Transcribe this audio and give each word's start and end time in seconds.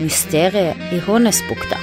Mysteriet 0.00 0.76
i 0.92 0.98
Hånesbukta. 0.98 1.76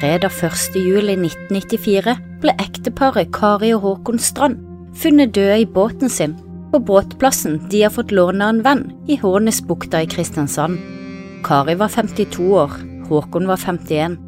Fredag 0.00 0.32
1. 0.44 0.74
juli 0.76 1.14
1994 1.16 2.12
ble 2.42 2.52
ekteparet 2.60 3.30
Kari 3.32 3.70
og 3.72 3.86
Håkon 3.86 4.20
Strand 4.20 4.58
funnet 5.00 5.32
døde 5.32 5.62
i 5.62 5.64
båten 5.64 6.12
sin 6.12 6.34
på 6.68 6.82
båtplassen 6.84 7.62
de 7.72 7.80
har 7.86 7.94
fått 7.94 8.12
låne 8.12 8.44
av 8.44 8.52
en 8.52 8.60
venn 8.66 8.82
i 9.08 9.16
Hånesbukta 9.22 10.02
i 10.04 10.10
Kristiansand. 10.12 10.76
Kari 11.46 11.78
var 11.80 11.88
52 11.96 12.50
år, 12.60 12.76
Håkon 13.08 13.48
var 13.48 13.64
51. 13.64 14.18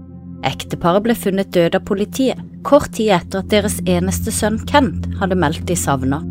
Ekteparet 0.49 1.05
ble 1.05 1.19
funnet 1.21 1.53
døde 1.53 1.83
av 1.83 1.85
politiet 1.85 2.41
kort 2.65 2.95
tid 2.97 3.13
etter 3.19 3.45
at 3.45 3.53
deres 3.53 3.77
eneste 3.85 4.33
sønn 4.33 4.57
Kent 4.65 5.11
hadde 5.21 5.37
meldt 5.37 5.69
de 5.69 5.77
savna. 5.77 6.23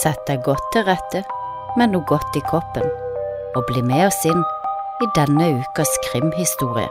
Sett 0.00 0.20
deg 0.24 0.40
godt 0.46 0.64
til 0.72 0.86
rette 0.86 1.20
med 1.76 1.92
noe 1.92 2.06
godt 2.08 2.36
i 2.38 2.40
koppen, 2.48 2.86
og 3.56 3.66
bli 3.68 3.82
med 3.84 4.06
oss 4.06 4.22
inn 4.24 4.40
i 5.04 5.08
denne 5.16 5.50
ukas 5.58 5.92
krimhistorie. 6.06 6.88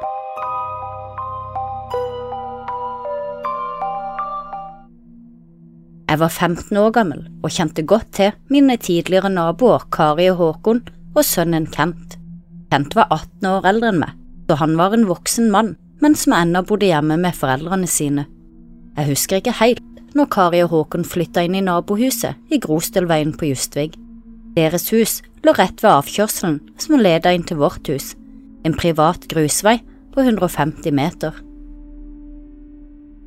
Jeg 6.09 6.21
var 6.21 6.29
15 6.29 6.77
år 6.81 6.93
gammel 6.93 7.25
og 7.41 7.53
kjente 7.53 7.85
godt 7.85 8.11
til 8.17 8.37
mine 8.53 8.77
tidligere 8.81 9.29
naboer 9.33 9.85
Kari 9.93 10.29
og 10.29 10.39
Håkon 10.41 10.81
og 11.15 11.25
sønnen 11.25 11.65
Kent. 11.69 12.17
Kent 12.69 12.97
var 12.97 13.09
18 13.13 13.49
år 13.49 13.69
eldre 13.73 13.93
enn 13.93 14.01
meg, 14.03 14.17
så 14.49 14.57
han 14.61 14.77
var 14.77 14.93
en 14.93 15.09
voksen 15.09 15.49
mann, 15.53 15.75
men 16.01 16.17
som 16.17 16.37
ennå 16.37 16.61
bodde 16.65 16.89
hjemme 16.89 17.17
med 17.17 17.37
foreldrene 17.37 17.89
sine. 17.89 18.25
Jeg 18.97 19.13
husker 19.13 19.41
ikke 19.41 19.57
helt 19.61 19.85
når 20.17 20.29
Kari 20.33 20.61
og 20.65 20.71
Håkon 20.73 21.05
flytta 21.07 21.43
inn 21.45 21.57
i 21.59 21.63
nabohuset 21.65 22.53
i 22.53 22.59
Grostølveien 22.61 23.35
på 23.37 23.49
Justvig. 23.51 23.91
Deres 24.55 24.89
hus 24.93 25.19
lå 25.45 25.53
rett 25.55 25.83
ved 25.83 25.91
avkjørselen 25.91 26.59
som 26.81 26.99
leda 26.99 27.33
inn 27.35 27.45
til 27.47 27.59
vårt 27.61 27.87
hus, 27.91 28.15
en 28.65 28.75
privat 28.75 29.27
grusvei 29.31 29.77
på 30.13 30.25
150 30.25 30.95
meter. 30.95 31.37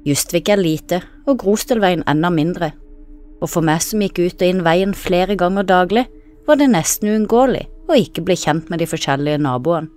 Justvik 0.09 0.51
er 0.51 0.59
lite 0.59 1.03
og 1.31 1.39
Grostølveien 1.45 2.03
enda 2.11 2.31
mindre, 2.34 2.73
og 3.43 3.51
for 3.51 3.67
meg 3.67 3.83
som 3.84 4.03
gikk 4.03 4.19
ut 4.19 4.43
og 4.43 4.49
inn 4.49 4.65
veien 4.67 4.95
flere 4.95 5.39
ganger 5.39 5.67
daglig, 5.67 6.06
var 6.47 6.59
det 6.59 6.73
nesten 6.73 7.12
uunngåelig 7.12 7.67
å 7.91 7.99
ikke 7.99 8.25
bli 8.27 8.37
kjent 8.39 8.71
med 8.71 8.83
de 8.83 8.89
forskjellige 8.91 9.39
naboene. 9.43 9.91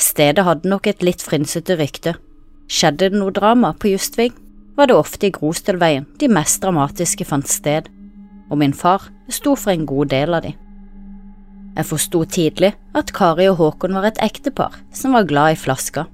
Stedet 0.00 0.46
hadde 0.46 0.70
nok 0.70 0.86
et 0.88 1.02
litt 1.04 1.20
frynsete 1.20 1.76
rykte. 1.76 2.14
Skjedde 2.70 3.10
det 3.10 3.18
noe 3.20 3.34
drama 3.36 3.74
på 3.76 3.90
Justvik, 3.92 4.32
var 4.80 4.88
det 4.88 4.96
ofte 4.96 5.28
i 5.28 5.32
Grostølveien 5.34 6.06
de 6.16 6.28
mest 6.32 6.62
dramatiske 6.62 7.26
fant 7.28 7.48
sted, 7.48 7.90
og 8.48 8.62
min 8.62 8.72
far 8.72 9.10
sto 9.28 9.52
for 9.52 9.74
en 9.74 9.84
god 9.86 10.08
del 10.14 10.32
av 10.38 10.46
de. 10.46 10.54
Jeg 11.76 11.86
forsto 11.86 12.22
tidlig 12.24 12.72
at 12.96 13.12
Kari 13.14 13.50
og 13.50 13.58
Håkon 13.60 13.98
var 13.98 14.08
et 14.08 14.22
ektepar 14.24 14.78
som 14.96 15.12
var 15.14 15.28
glad 15.28 15.54
i 15.54 15.60
flasker. 15.60 16.08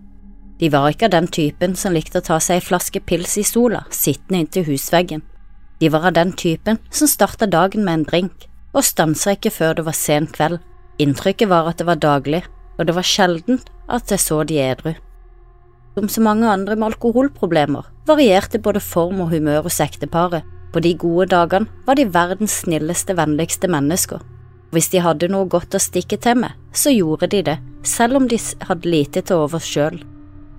De 0.59 0.73
var 0.73 0.91
ikke 0.91 1.07
av 1.07 1.15
den 1.15 1.31
typen 1.31 1.79
som 1.79 1.95
likte 1.95 2.19
å 2.19 2.27
ta 2.27 2.41
seg 2.43 2.59
ei 2.59 2.67
flaske 2.67 3.01
pils 3.07 3.39
i 3.39 3.47
sola 3.47 3.85
sittende 3.95 4.43
inntil 4.43 4.67
husveggen. 4.73 5.23
De 5.79 5.93
var 5.93 6.11
av 6.11 6.19
den 6.19 6.35
typen 6.35 6.83
som 6.91 7.09
starta 7.09 7.47
dagen 7.47 7.87
med 7.87 8.01
en 8.01 8.07
drink, 8.11 8.47
og 8.75 8.85
stansa 8.85 9.37
ikke 9.37 9.55
før 9.55 9.79
det 9.79 9.87
var 9.87 9.97
sen 9.97 10.27
kveld. 10.27 10.59
Inntrykket 10.99 11.53
var 11.53 11.71
at 11.71 11.79
det 11.79 11.87
var 11.87 12.03
daglig, 12.03 12.43
og 12.81 12.89
det 12.89 12.99
var 12.99 13.07
sjelden 13.07 13.61
at 13.87 14.11
jeg 14.11 14.27
så 14.27 14.43
de 14.49 14.59
edru. 14.59 14.97
Som 15.95 16.09
så 16.11 16.25
mange 16.25 16.49
andre 16.51 16.75
med 16.75 16.91
alkoholproblemer 16.91 17.93
varierte 18.07 18.61
både 18.63 18.81
form 18.81 19.21
og 19.25 19.33
humør 19.35 19.67
hos 19.67 19.81
ekteparet. 19.83 20.47
På 20.73 20.83
de 20.83 20.93
gode 20.99 21.31
dagene 21.33 21.71
var 21.87 21.97
de 21.97 22.07
verdens 22.13 22.63
snilleste, 22.63 23.17
vennligste 23.17 23.69
mennesker. 23.71 24.21
Hvis 24.75 24.91
de 24.93 25.01
hadde 25.01 25.31
noe 25.33 25.49
godt 25.49 25.75
å 25.77 25.81
stikke 25.81 26.19
til 26.21 26.43
med, 26.43 26.53
så 26.75 26.93
gjorde 26.93 27.31
de 27.33 27.43
det, 27.47 27.57
selv 27.87 28.19
om 28.19 28.27
de 28.29 28.39
hadde 28.69 28.91
lite 28.91 29.23
til 29.23 29.47
overs 29.47 29.69
sjøl. 29.71 30.03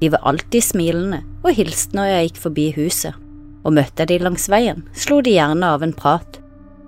De 0.01 0.09
var 0.13 0.23
alltid 0.29 0.63
smilende 0.63 1.23
og 1.43 1.53
hilste 1.57 1.97
når 1.97 2.11
jeg 2.11 2.27
gikk 2.27 2.41
forbi 2.41 2.67
huset, 2.77 3.15
og 3.65 3.75
møtte 3.77 4.03
jeg 4.03 4.13
de 4.13 4.19
langs 4.25 4.47
veien, 4.49 4.83
slo 4.93 5.19
de 5.21 5.35
gjerne 5.35 5.71
av 5.75 5.85
en 5.85 5.93
prat. 5.93 6.39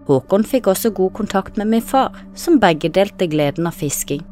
Håkon 0.09 0.45
fikk 0.47 0.71
også 0.71 0.93
god 0.97 1.13
kontakt 1.19 1.57
med 1.57 1.69
min 1.69 1.85
far, 1.85 2.15
som 2.33 2.57
begge 2.61 2.89
delte 2.89 3.27
gleden 3.29 3.69
av 3.69 3.77
fisking. 3.77 4.23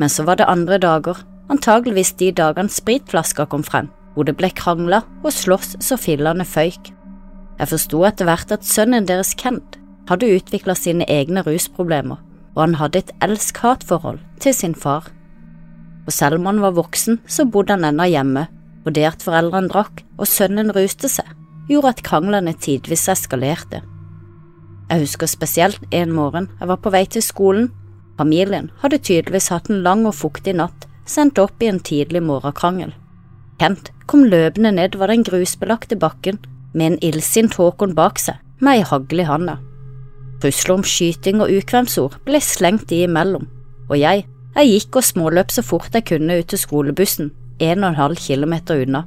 Men 0.00 0.12
så 0.12 0.24
var 0.24 0.40
det 0.40 0.48
andre 0.48 0.78
dager, 0.80 1.20
antageligvis 1.52 2.14
de 2.20 2.30
dagene 2.32 2.72
spritflaska 2.72 3.48
kom 3.52 3.64
frem, 3.64 3.90
hvor 4.16 4.26
det 4.26 4.34
ble 4.40 4.50
krangla 4.56 5.04
og 5.22 5.32
slåss 5.36 5.76
så 5.84 6.00
fillene 6.00 6.48
føyk. 6.48 6.90
Jeg 7.60 7.70
forsto 7.70 8.00
etter 8.08 8.26
hvert 8.28 8.52
at 8.56 8.64
sønnen 8.66 9.06
deres 9.08 9.36
Kent 9.38 9.78
hadde 10.08 10.32
utvikla 10.38 10.74
sine 10.76 11.06
egne 11.12 11.44
rusproblemer, 11.46 12.18
og 12.56 12.62
han 12.64 12.80
hadde 12.80 13.04
et 13.04 13.14
elsk-hat-forhold 13.24 14.22
til 14.40 14.56
sin 14.56 14.74
far 14.74 15.12
og 16.06 16.14
selv 16.14 16.38
om 16.38 16.46
han 16.46 16.62
var 16.62 16.76
voksen, 16.78 17.18
så 17.26 17.44
bodde 17.44 17.74
han 17.74 17.84
ennå 17.84 18.06
hjemme, 18.10 18.46
og 18.86 18.94
det 18.94 19.06
at 19.08 19.24
foreldrene 19.26 19.70
drakk 19.72 20.04
og 20.16 20.30
sønnen 20.30 20.70
ruste 20.74 21.10
seg, 21.10 21.26
gjorde 21.68 21.96
at 21.96 22.02
kranglene 22.06 22.54
tidvis 22.54 23.08
eskalerte. 23.10 23.82
Jeg 24.86 25.02
husker 25.02 25.26
spesielt 25.26 25.82
en 25.90 26.12
morgen 26.14 26.46
jeg 26.60 26.70
var 26.70 26.78
på 26.78 26.92
vei 26.94 27.02
til 27.10 27.24
skolen. 27.26 27.72
Familien 28.16 28.70
hadde 28.84 29.02
tydeligvis 29.02 29.50
hatt 29.50 29.66
en 29.68 29.82
lang 29.82 30.06
og 30.06 30.14
fuktig 30.14 30.54
natt, 30.54 30.86
sendt 31.06 31.40
opp 31.42 31.62
i 31.62 31.72
en 31.72 31.82
tidlig 31.82 32.22
morgenkrangel. 32.22 32.94
Kent 33.60 33.90
kom 34.06 34.26
løpende 34.28 34.74
nedover 34.74 35.12
den 35.12 35.24
grusbelagte 35.26 35.96
bakken 35.96 36.38
med 36.74 36.86
en 36.92 36.98
illsint 37.04 37.56
Håkon 37.56 37.94
bak 37.96 38.20
seg, 38.20 38.36
med 38.60 38.80
ei 38.80 38.86
hagle 38.86 39.24
i 39.24 39.28
handa. 39.28 39.58
Trusler 40.42 40.76
om 40.76 40.84
skyting 40.84 41.40
og 41.40 41.52
ukvemsord 41.52 42.18
ble 42.26 42.40
slengt 42.44 42.92
i 42.92 43.02
imellom, 43.06 43.48
og 43.88 43.96
jeg 44.00 44.26
jeg 44.56 44.70
gikk 44.72 44.96
og 44.96 45.04
småløp 45.04 45.50
så 45.52 45.60
fort 45.60 45.92
jeg 45.92 46.06
kunne 46.08 46.38
ut 46.40 46.46
til 46.48 46.60
skolebussen, 46.60 47.26
en 47.60 47.82
og 47.82 47.90
en 47.90 47.98
halv 47.98 48.16
kilometer 48.16 48.80
unna. 48.86 49.02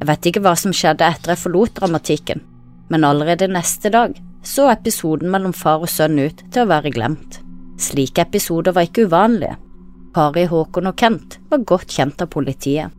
Jeg 0.00 0.08
vet 0.08 0.28
ikke 0.30 0.42
hva 0.46 0.54
som 0.56 0.72
skjedde 0.72 1.04
etter 1.04 1.34
jeg 1.34 1.42
forlot 1.42 1.74
dramatikken, 1.76 2.40
men 2.88 3.04
allerede 3.04 3.50
neste 3.52 3.92
dag 3.92 4.16
så 4.40 4.70
episoden 4.72 5.28
mellom 5.28 5.52
far 5.52 5.84
og 5.84 5.92
sønn 5.92 6.16
ut 6.22 6.40
til 6.40 6.64
å 6.64 6.70
være 6.70 6.94
glemt. 6.94 7.42
Slike 7.76 8.24
episoder 8.24 8.72
var 8.72 8.88
ikke 8.88 9.04
uvanlige. 9.10 9.58
Kari, 10.16 10.46
Håkon 10.48 10.88
og 10.88 10.96
Kent 10.96 11.36
var 11.50 11.66
godt 11.68 11.92
kjent 11.92 12.24
av 12.24 12.32
politiet. 12.32 12.97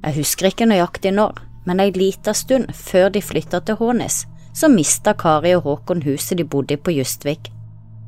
Jeg 0.00 0.16
husker 0.16 0.48
ikke 0.48 0.68
nøyaktig 0.68 1.12
når, 1.12 1.40
men 1.68 1.80
ei 1.82 1.90
lita 1.92 2.32
stund 2.36 2.70
før 2.76 3.10
de 3.12 3.20
flytta 3.20 3.60
til 3.64 3.76
Hånes, 3.80 4.24
så 4.56 4.70
mista 4.72 5.12
Kari 5.12 5.52
og 5.58 5.66
Håkon 5.66 6.02
huset 6.06 6.38
de 6.40 6.44
bodde 6.44 6.74
i 6.74 6.80
på 6.80 6.94
Justvik. 6.96 7.50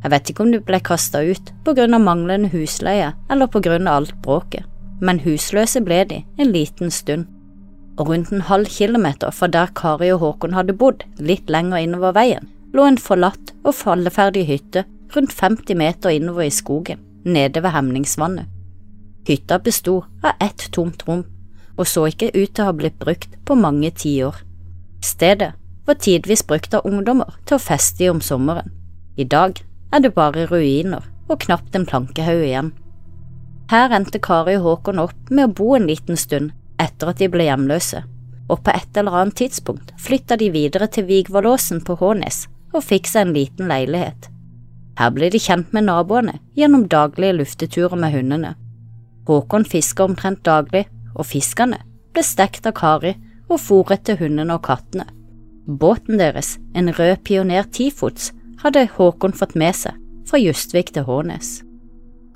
Jeg 0.03 0.10
vet 0.10 0.30
ikke 0.30 0.42
om 0.42 0.53
de 0.54 0.60
ble 0.64 0.80
kasta 0.82 1.20
ut 1.22 1.53
på 1.64 1.75
grunn 1.76 1.94
av 1.94 2.03
manglende 2.03 2.50
husleie 2.50 3.12
eller 3.30 3.50
på 3.53 3.60
grunn 3.62 3.86
av 3.86 4.00
alt 4.00 4.16
bråket, 4.25 4.64
men 5.04 5.20
husløse 5.22 5.82
ble 5.84 6.00
de 6.08 6.22
en 6.41 6.50
liten 6.54 6.91
stund. 6.91 7.28
Og 8.00 8.09
rundt 8.09 8.32
en 8.32 8.47
halv 8.48 8.72
kilometer 8.72 9.30
fra 9.36 9.50
der 9.53 9.70
Kari 9.76 10.09
og 10.14 10.24
Håkon 10.24 10.56
hadde 10.56 10.74
bodd, 10.78 11.04
litt 11.20 11.53
lenger 11.53 11.84
innover 11.84 12.16
veien, 12.16 12.48
lå 12.72 12.88
en 12.88 12.98
forlatt 12.98 13.53
og 13.62 13.76
falleferdig 13.76 14.47
hytte 14.48 14.86
rundt 15.14 15.36
50 15.36 15.76
meter 15.76 16.16
innover 16.16 16.48
i 16.48 16.50
skogen, 16.50 17.04
nede 17.24 17.62
ved 17.62 17.76
Hemningsvannet. 17.76 18.48
Hytta 19.28 19.60
besto 19.62 20.00
av 20.24 20.41
ett 20.41 20.66
tomt 20.72 21.04
rom, 21.06 21.22
og 21.77 21.88
så 21.88 22.06
ikke 22.10 22.31
ut 22.34 22.53
til 22.53 22.65
å 22.65 22.69
ha 22.71 22.77
blitt 22.77 22.99
brukt 23.00 23.37
på 23.49 23.56
mange 23.59 23.91
tiår. 23.91 24.37
Stedet 25.03 25.53
var 25.87 25.99
tidvis 25.99 26.44
brukt 26.47 26.75
av 26.75 26.87
ungdommer 26.87 27.38
til 27.47 27.59
å 27.59 27.62
feste 27.62 28.05
i 28.05 28.10
om 28.12 28.21
sommeren. 28.22 28.71
I 29.16 29.25
dag 29.25 29.59
er 29.93 30.05
det 30.05 30.15
bare 30.16 30.47
ruiner 30.50 31.05
og 31.28 31.41
knapt 31.44 31.75
en 31.77 31.87
plankehaug 31.88 32.44
igjen. 32.47 32.72
Her 33.72 33.94
endte 33.97 34.21
Kari 34.22 34.59
og 34.59 34.66
Håkon 34.66 35.00
opp 35.03 35.31
med 35.31 35.49
å 35.49 35.55
bo 35.60 35.75
en 35.77 35.88
liten 35.88 36.19
stund 36.21 36.53
etter 36.83 37.12
at 37.12 37.21
de 37.22 37.28
ble 37.33 37.47
hjemløse, 37.47 38.03
og 38.51 38.65
på 38.65 38.75
et 38.75 38.98
eller 38.98 39.16
annet 39.21 39.39
tidspunkt 39.41 39.95
flytta 40.03 40.36
de 40.41 40.51
videre 40.53 40.89
til 40.92 41.07
Vigvallåsen 41.09 41.80
på 41.86 41.97
Hånes 42.01 42.47
og 42.72 42.84
fikk 42.84 43.09
seg 43.09 43.27
en 43.27 43.36
liten 43.36 43.71
leilighet. 43.71 44.28
Her 44.98 45.13
ble 45.15 45.30
de 45.33 45.41
kjent 45.41 45.72
med 45.72 45.86
naboene 45.89 46.39
gjennom 46.59 46.84
daglige 46.89 47.39
lufteturer 47.39 47.97
med 47.97 48.13
hundene. 48.13 48.54
Håkon 49.28 49.65
fisker 49.68 50.10
omtrent 50.10 50.42
daglig, 50.45 50.84
og 51.14 51.28
fiskene 51.28 51.80
ble 52.12 52.24
stekt 52.26 52.66
av 52.68 52.76
Kari 52.78 53.14
og 53.48 53.60
fôret 53.60 54.04
til 54.06 54.18
hundene 54.20 54.56
og 54.56 54.64
kattene. 54.66 55.06
Båten 55.66 56.18
deres, 56.18 56.56
en 56.74 56.91
rød 56.91 57.22
Pioner 57.24 57.68
tifots, 57.70 58.32
hadde 58.62 58.88
Håkon 58.97 59.34
fått 59.34 59.54
med 59.59 59.76
seg 59.76 59.98
fra 60.28 60.41
Justvik 60.41 60.92
til 60.94 61.06
Hånes. 61.06 61.60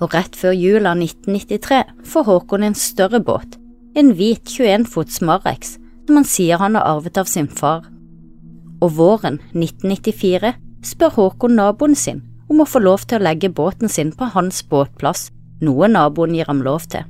Og 0.02 0.12
rett 0.14 0.36
før 0.36 0.54
jula 0.54 0.92
1993 0.94 1.82
får 2.06 2.26
Håkon 2.28 2.66
en 2.66 2.78
større 2.78 3.20
båt, 3.24 3.56
en 3.96 4.12
hvit 4.14 4.44
21 4.52 4.86
fots 4.92 5.22
Marex, 5.24 5.76
som 6.06 6.20
han 6.20 6.28
sier 6.28 6.60
han 6.60 6.76
har 6.76 6.86
arvet 6.96 7.18
av 7.18 7.30
sin 7.30 7.48
far. 7.48 7.86
Og 8.82 8.92
våren 8.98 9.40
1994 9.54 10.52
spør 10.84 11.14
Håkon 11.16 11.56
naboen 11.56 11.96
sin 11.96 12.22
om 12.50 12.62
å 12.62 12.68
få 12.68 12.82
lov 12.84 13.08
til 13.08 13.18
å 13.18 13.26
legge 13.26 13.50
båten 13.50 13.90
sin 13.90 14.12
på 14.14 14.28
hans 14.36 14.62
båtplass, 14.70 15.30
noe 15.64 15.88
naboen 15.90 16.36
gir 16.36 16.46
ham 16.50 16.62
lov 16.62 16.86
til. 16.92 17.06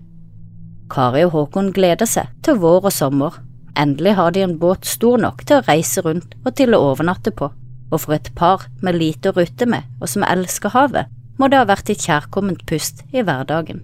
Kari 0.92 1.24
og 1.26 1.34
Håkon 1.34 1.72
gleder 1.74 2.06
seg 2.06 2.30
til 2.46 2.60
vår 2.62 2.86
og 2.86 2.92
sommer, 2.94 3.40
Endelig 3.76 4.14
har 4.16 4.30
de 4.32 4.40
en 4.40 4.58
båt 4.58 4.86
stor 4.88 5.18
nok 5.20 5.42
til 5.44 5.58
å 5.58 5.64
reise 5.66 6.00
rundt 6.04 6.32
og 6.46 6.54
til 6.56 6.72
å 6.72 6.80
overnatte 6.92 7.32
på, 7.36 7.50
og 7.92 8.00
for 8.00 8.16
et 8.16 8.30
par 8.38 8.64
med 8.80 8.96
lite 8.96 9.30
å 9.30 9.36
rutte 9.36 9.68
med 9.68 9.84
og 10.00 10.08
som 10.08 10.24
elsker 10.24 10.72
havet, 10.72 11.10
må 11.36 11.50
det 11.52 11.60
ha 11.60 11.68
vært 11.68 11.92
et 11.92 12.00
kjærkomment 12.00 12.64
pust 12.70 13.04
i 13.12 13.20
hverdagen. 13.20 13.82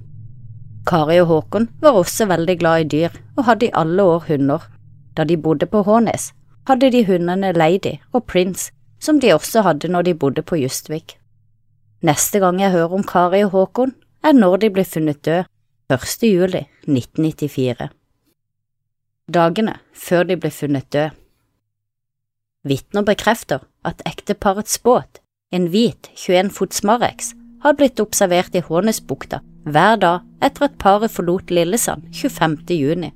Kari 0.88 1.18
og 1.20 1.28
Håkon 1.28 1.68
var 1.82 1.98
også 2.00 2.26
veldig 2.30 2.56
glad 2.58 2.86
i 2.86 2.88
dyr 2.94 3.18
og 3.36 3.44
hadde 3.50 3.68
i 3.68 3.74
alle 3.76 4.02
år 4.14 4.24
hunder. 4.30 4.64
Da 5.12 5.26
de 5.28 5.36
bodde 5.36 5.68
på 5.68 5.84
Hånes, 5.84 6.32
hadde 6.66 6.90
de 6.90 7.04
hundene 7.04 7.52
Lady 7.52 7.98
og 8.12 8.24
Prince, 8.24 8.72
som 8.98 9.20
de 9.20 9.34
også 9.34 9.62
hadde 9.66 9.92
når 9.92 10.08
de 10.08 10.14
bodde 10.14 10.42
på 10.42 10.56
Justvik. 10.56 11.18
Neste 12.02 12.40
gang 12.40 12.58
jeg 12.60 12.72
hører 12.72 12.96
om 12.96 13.04
Kari 13.04 13.44
og 13.44 13.52
Håkon, 13.52 13.92
er 14.24 14.32
når 14.32 14.56
de 14.64 14.72
ble 14.72 14.84
funnet 14.88 15.20
død, 15.26 15.44
1. 15.92 16.22
juli 16.24 16.64
1994 16.88 17.92
dagene 19.32 19.76
før 19.92 20.26
de 20.28 20.36
ble 20.40 20.50
funnet 20.52 20.88
død. 20.94 21.14
Vitner 22.68 23.04
bekrefter 23.06 23.64
at 23.86 24.02
ekteparets 24.06 24.78
båt, 24.82 25.20
en 25.52 25.68
hvit 25.72 26.10
21 26.14 26.52
fots 26.54 26.84
Marex, 26.86 27.32
har 27.62 27.76
blitt 27.78 28.00
observert 28.02 28.54
i 28.54 28.62
Hånesbukta 28.62 29.42
hver 29.62 29.98
dag 30.02 30.22
etter 30.42 30.66
at 30.66 30.78
paret 30.82 31.12
forlot 31.14 31.50
Lillesand 31.54 32.08
25. 32.14 32.56
juni. 32.74 33.12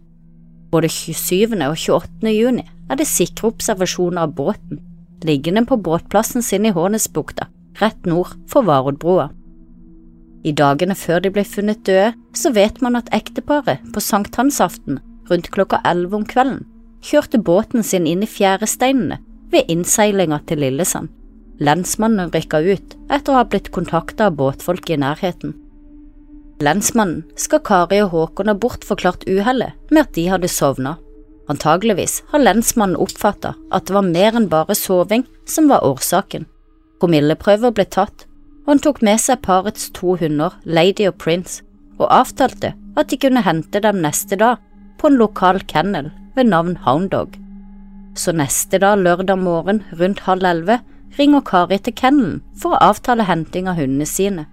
Både 0.70 0.90
27. 0.90 1.56
og 1.67 1.79
28. 1.79 2.34
juni 2.34 2.67
er 2.90 2.99
det 2.99 3.08
sikre 3.11 3.50
observasjoner 3.50 4.26
av 4.26 4.34
båten, 4.38 4.82
liggende 5.26 5.64
på 5.67 5.79
båtplassen 5.79 6.43
sin 6.43 6.67
i 6.67 6.75
Hånesbukta, 6.75 7.49
rett 7.81 8.06
nord 8.06 8.34
for 8.50 8.67
Varodbrua. 8.67 9.31
I 10.44 10.52
dagene 10.52 10.94
før 10.94 11.22
de 11.24 11.32
ble 11.32 11.44
funnet 11.46 11.84
døde, 11.86 12.14
så 12.36 12.52
vet 12.54 12.80
man 12.84 12.98
at 12.98 13.10
ekteparet 13.14 13.84
på 13.94 14.02
sankthansaften 14.02 15.00
rundt 15.30 15.50
klokka 15.54 15.80
elleve 15.88 16.20
om 16.20 16.26
kvelden, 16.28 16.64
kjørte 17.02 17.40
båten 17.42 17.82
sin 17.86 18.06
inn 18.06 18.22
i 18.22 18.30
fjæresteinene 18.30 19.18
ved 19.52 19.70
innseilinga 19.72 20.40
til 20.46 20.62
Lillesand. 20.62 21.08
Lensmannen 21.62 22.32
rykka 22.34 22.60
ut 22.60 22.96
etter 23.08 23.32
å 23.32 23.38
ha 23.38 23.46
blitt 23.48 23.72
kontakta 23.72 24.28
av 24.28 24.36
båtfolk 24.36 24.90
i 24.92 24.98
nærheten. 25.00 25.54
Lensmannen 26.60 27.24
skal 27.40 27.62
Kari 27.64 28.02
og 28.04 28.12
Håkon 28.12 28.50
ha 28.50 28.56
bortforklart 28.56 29.24
uhellet 29.28 29.76
med 29.90 30.02
at 30.04 30.14
de 30.16 30.26
hadde 30.28 30.52
sovna. 30.52 30.96
Antageligvis 31.52 32.22
har 32.32 32.42
lensmannen 32.42 32.98
oppfatta 33.00 33.54
at 33.70 33.88
det 33.88 33.96
var 33.96 34.06
mer 34.08 34.36
enn 34.36 34.50
bare 34.52 34.76
soving 34.76 35.24
som 35.48 35.68
var 35.70 35.84
årsaken. 35.86 36.46
Promilleprøver 37.00 37.74
ble 37.76 37.86
tatt, 37.92 38.25
og 38.66 38.72
han 38.74 38.82
tok 38.82 38.98
med 39.06 39.20
seg 39.22 39.44
parets 39.46 39.90
to 39.94 40.16
hunder, 40.18 40.56
Lady 40.64 41.06
og 41.06 41.14
Prince, 41.22 41.62
og 42.02 42.10
avtalte 42.10 42.72
at 42.98 43.10
de 43.12 43.18
kunne 43.22 43.44
hente 43.46 43.78
dem 43.80 44.00
neste 44.02 44.36
dag 44.40 44.58
på 44.98 45.06
en 45.06 45.18
lokal 45.20 45.60
kennel 45.70 46.10
ved 46.34 46.50
navn 46.50 46.74
Houndog. 46.82 47.36
Så 48.18 48.32
neste 48.34 48.80
dag 48.82 48.98
lørdag 48.98 49.38
morgen 49.38 49.84
rundt 50.00 50.24
halv 50.26 50.42
elleve 50.44 50.80
ringer 51.18 51.40
Kari 51.46 51.78
til 51.78 51.94
kennelen 51.94 52.40
for 52.58 52.74
å 52.74 52.82
avtale 52.90 53.28
henting 53.28 53.68
av 53.70 53.78
hundene 53.78 54.06
sine. 54.08 54.46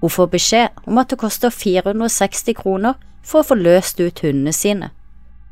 Hun 0.00 0.12
får 0.14 0.30
beskjed 0.32 0.84
om 0.86 1.00
at 1.02 1.10
det 1.10 1.18
koster 1.18 1.50
460 1.50 2.54
kroner 2.60 2.94
for 3.26 3.42
å 3.42 3.48
få 3.50 3.58
løst 3.58 4.00
ut 4.00 4.22
hundene 4.22 4.52
sine. 4.54 4.92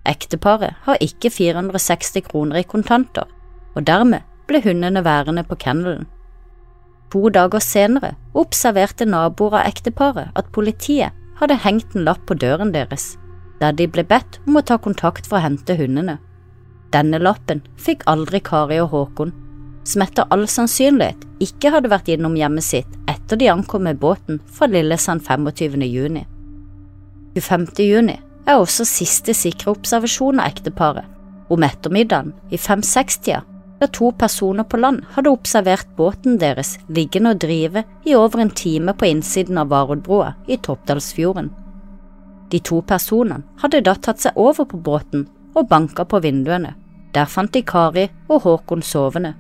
Ekteparet 0.08 0.78
har 0.86 1.02
ikke 1.04 1.32
460 1.34 2.24
kroner 2.30 2.62
i 2.62 2.68
kontanter, 2.68 3.26
og 3.74 3.84
dermed 3.90 4.24
ble 4.46 4.62
hundene 4.64 5.02
værende 5.04 5.44
på 5.44 5.58
kennelen. 5.60 6.06
To 7.12 7.30
dager 7.32 7.62
senere 7.64 8.14
observerte 8.36 9.06
naboer 9.08 9.62
av 9.62 9.70
ekteparet 9.70 10.34
at 10.36 10.52
politiet 10.52 11.16
hadde 11.40 11.62
hengt 11.64 11.94
en 11.96 12.04
lapp 12.08 12.26
på 12.28 12.36
døren 12.36 12.74
deres 12.74 13.14
der 13.60 13.74
de 13.74 13.88
ble 13.90 14.04
bedt 14.06 14.38
om 14.46 14.58
å 14.58 14.64
ta 14.64 14.78
kontakt 14.78 15.26
for 15.26 15.38
å 15.38 15.42
hente 15.42 15.76
hundene. 15.78 16.18
Denne 16.94 17.20
lappen 17.20 17.60
fikk 17.80 18.04
aldri 18.10 18.40
Kari 18.44 18.78
og 18.82 18.92
Håkon, 18.94 19.34
som 19.88 20.04
etter 20.04 20.28
all 20.32 20.46
sannsynlighet 20.48 21.26
ikke 21.44 21.72
hadde 21.74 21.90
vært 21.92 22.10
innom 22.12 22.36
hjemmet 22.38 22.64
sitt 22.64 22.96
etter 23.10 23.40
de 23.40 23.50
ankom 23.52 23.84
med 23.88 24.00
båten 24.00 24.40
fra 24.54 24.68
Lillesand 24.70 25.24
25. 25.26 25.84
juni. 25.88 26.24
25. 27.36 27.68
juni 27.84 28.16
er 28.48 28.56
også 28.56 28.86
siste 28.88 29.34
sikre 29.36 29.74
observasjon 29.74 30.40
av 30.40 30.48
ekteparet. 30.48 31.04
Om 31.48 31.64
ettermiddagen, 31.64 32.34
i 32.52 32.58
fem-seks-tida, 32.60 33.40
da 33.78 33.86
to 33.86 34.10
personer 34.18 34.64
på 34.64 34.80
land 34.80 35.04
hadde 35.14 35.30
observert 35.30 35.88
båten 35.96 36.38
deres 36.40 36.76
liggende 36.88 37.34
og 37.34 37.40
drive 37.44 37.84
i 38.04 38.14
over 38.18 38.42
en 38.42 38.50
time 38.50 38.94
på 38.94 39.06
innsiden 39.06 39.58
av 39.58 39.70
Varoddbrua 39.72 40.34
i 40.46 40.58
Toppdalsfjorden. 40.58 41.50
De 42.50 42.60
to 42.64 42.80
personene 42.82 43.44
hadde 43.62 43.84
da 43.86 43.94
tatt 43.94 44.22
seg 44.24 44.36
over 44.36 44.66
på 44.68 44.80
båten 44.80 45.26
og 45.54 45.68
banka 45.68 46.06
på 46.08 46.20
vinduene. 46.24 46.74
Der 47.14 47.28
fant 47.28 47.52
de 47.52 47.62
Kari 47.62 48.08
og 48.28 48.42
Håkon 48.44 48.82
sovende. 48.84 49.34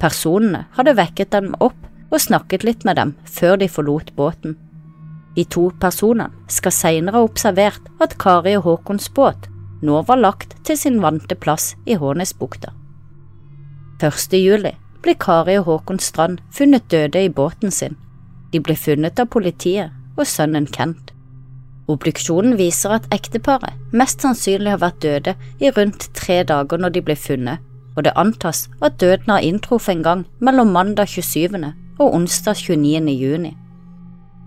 Personene 0.00 0.64
hadde 0.76 0.96
vekket 0.98 1.32
dem 1.34 1.54
opp 1.60 1.78
og 2.10 2.22
snakket 2.22 2.64
litt 2.64 2.84
med 2.84 2.98
dem 2.98 3.14
før 3.24 3.58
de 3.60 3.68
forlot 3.70 4.14
båten. 4.16 4.56
De 5.34 5.44
to 5.50 5.68
personene 5.82 6.30
skal 6.48 6.74
senere 6.74 7.18
ha 7.18 7.26
observert 7.26 7.90
at 8.02 8.16
Kari 8.22 8.54
og 8.58 8.68
Håkons 8.68 9.10
båt 9.14 9.50
nå 9.84 10.00
var 10.08 10.20
lagt 10.22 10.54
til 10.64 10.78
sin 10.80 11.02
vante 11.02 11.36
plass 11.36 11.74
i 11.84 11.98
Hånesbukta. 11.98 12.72
1. 14.02 14.34
juli 14.34 14.72
ble 15.04 15.14
Kari 15.14 15.58
og 15.60 15.68
Håkon 15.68 16.00
Strand 16.02 16.40
funnet 16.52 16.88
døde 16.90 17.20
i 17.22 17.28
båten 17.28 17.70
sin. 17.70 17.94
De 18.52 18.60
ble 18.60 18.74
funnet 18.74 19.20
av 19.20 19.28
politiet 19.30 19.92
og 20.16 20.26
sønnen 20.26 20.66
Kent. 20.66 21.12
Obduksjonen 21.90 22.56
viser 22.58 22.96
at 22.96 23.06
ekteparet 23.14 23.76
mest 23.92 24.24
sannsynlig 24.24 24.72
har 24.72 24.80
vært 24.82 25.02
døde 25.04 25.34
i 25.60 25.70
rundt 25.76 26.08
tre 26.16 26.40
dager 26.48 26.80
når 26.80 26.94
de 26.94 27.04
ble 27.04 27.16
funnet, 27.16 27.60
og 27.94 28.06
det 28.06 28.16
antas 28.18 28.64
at 28.82 28.98
døden 28.98 29.30
har 29.30 29.44
inntruffet 29.44 29.98
en 29.98 30.02
gang 30.06 30.24
mellom 30.40 30.72
mandag 30.74 31.12
27. 31.12 31.60
og 31.98 32.14
onsdag 32.14 32.56
29. 32.64 33.14
juni. 33.14 33.54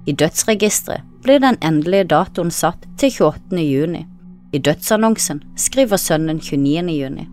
I 0.07 0.11
dødsregisteret 0.11 1.07
blir 1.23 1.39
den 1.44 1.59
endelige 1.61 2.09
datoen 2.11 2.51
satt 2.51 2.88
til 2.97 3.11
28. 3.11 3.63
juni. 3.63 4.05
I 4.53 4.59
dødsannonsen 4.59 5.44
skriver 5.55 5.97
sønnen 5.97 6.39
29. 6.39 6.91
juni. 6.91 7.27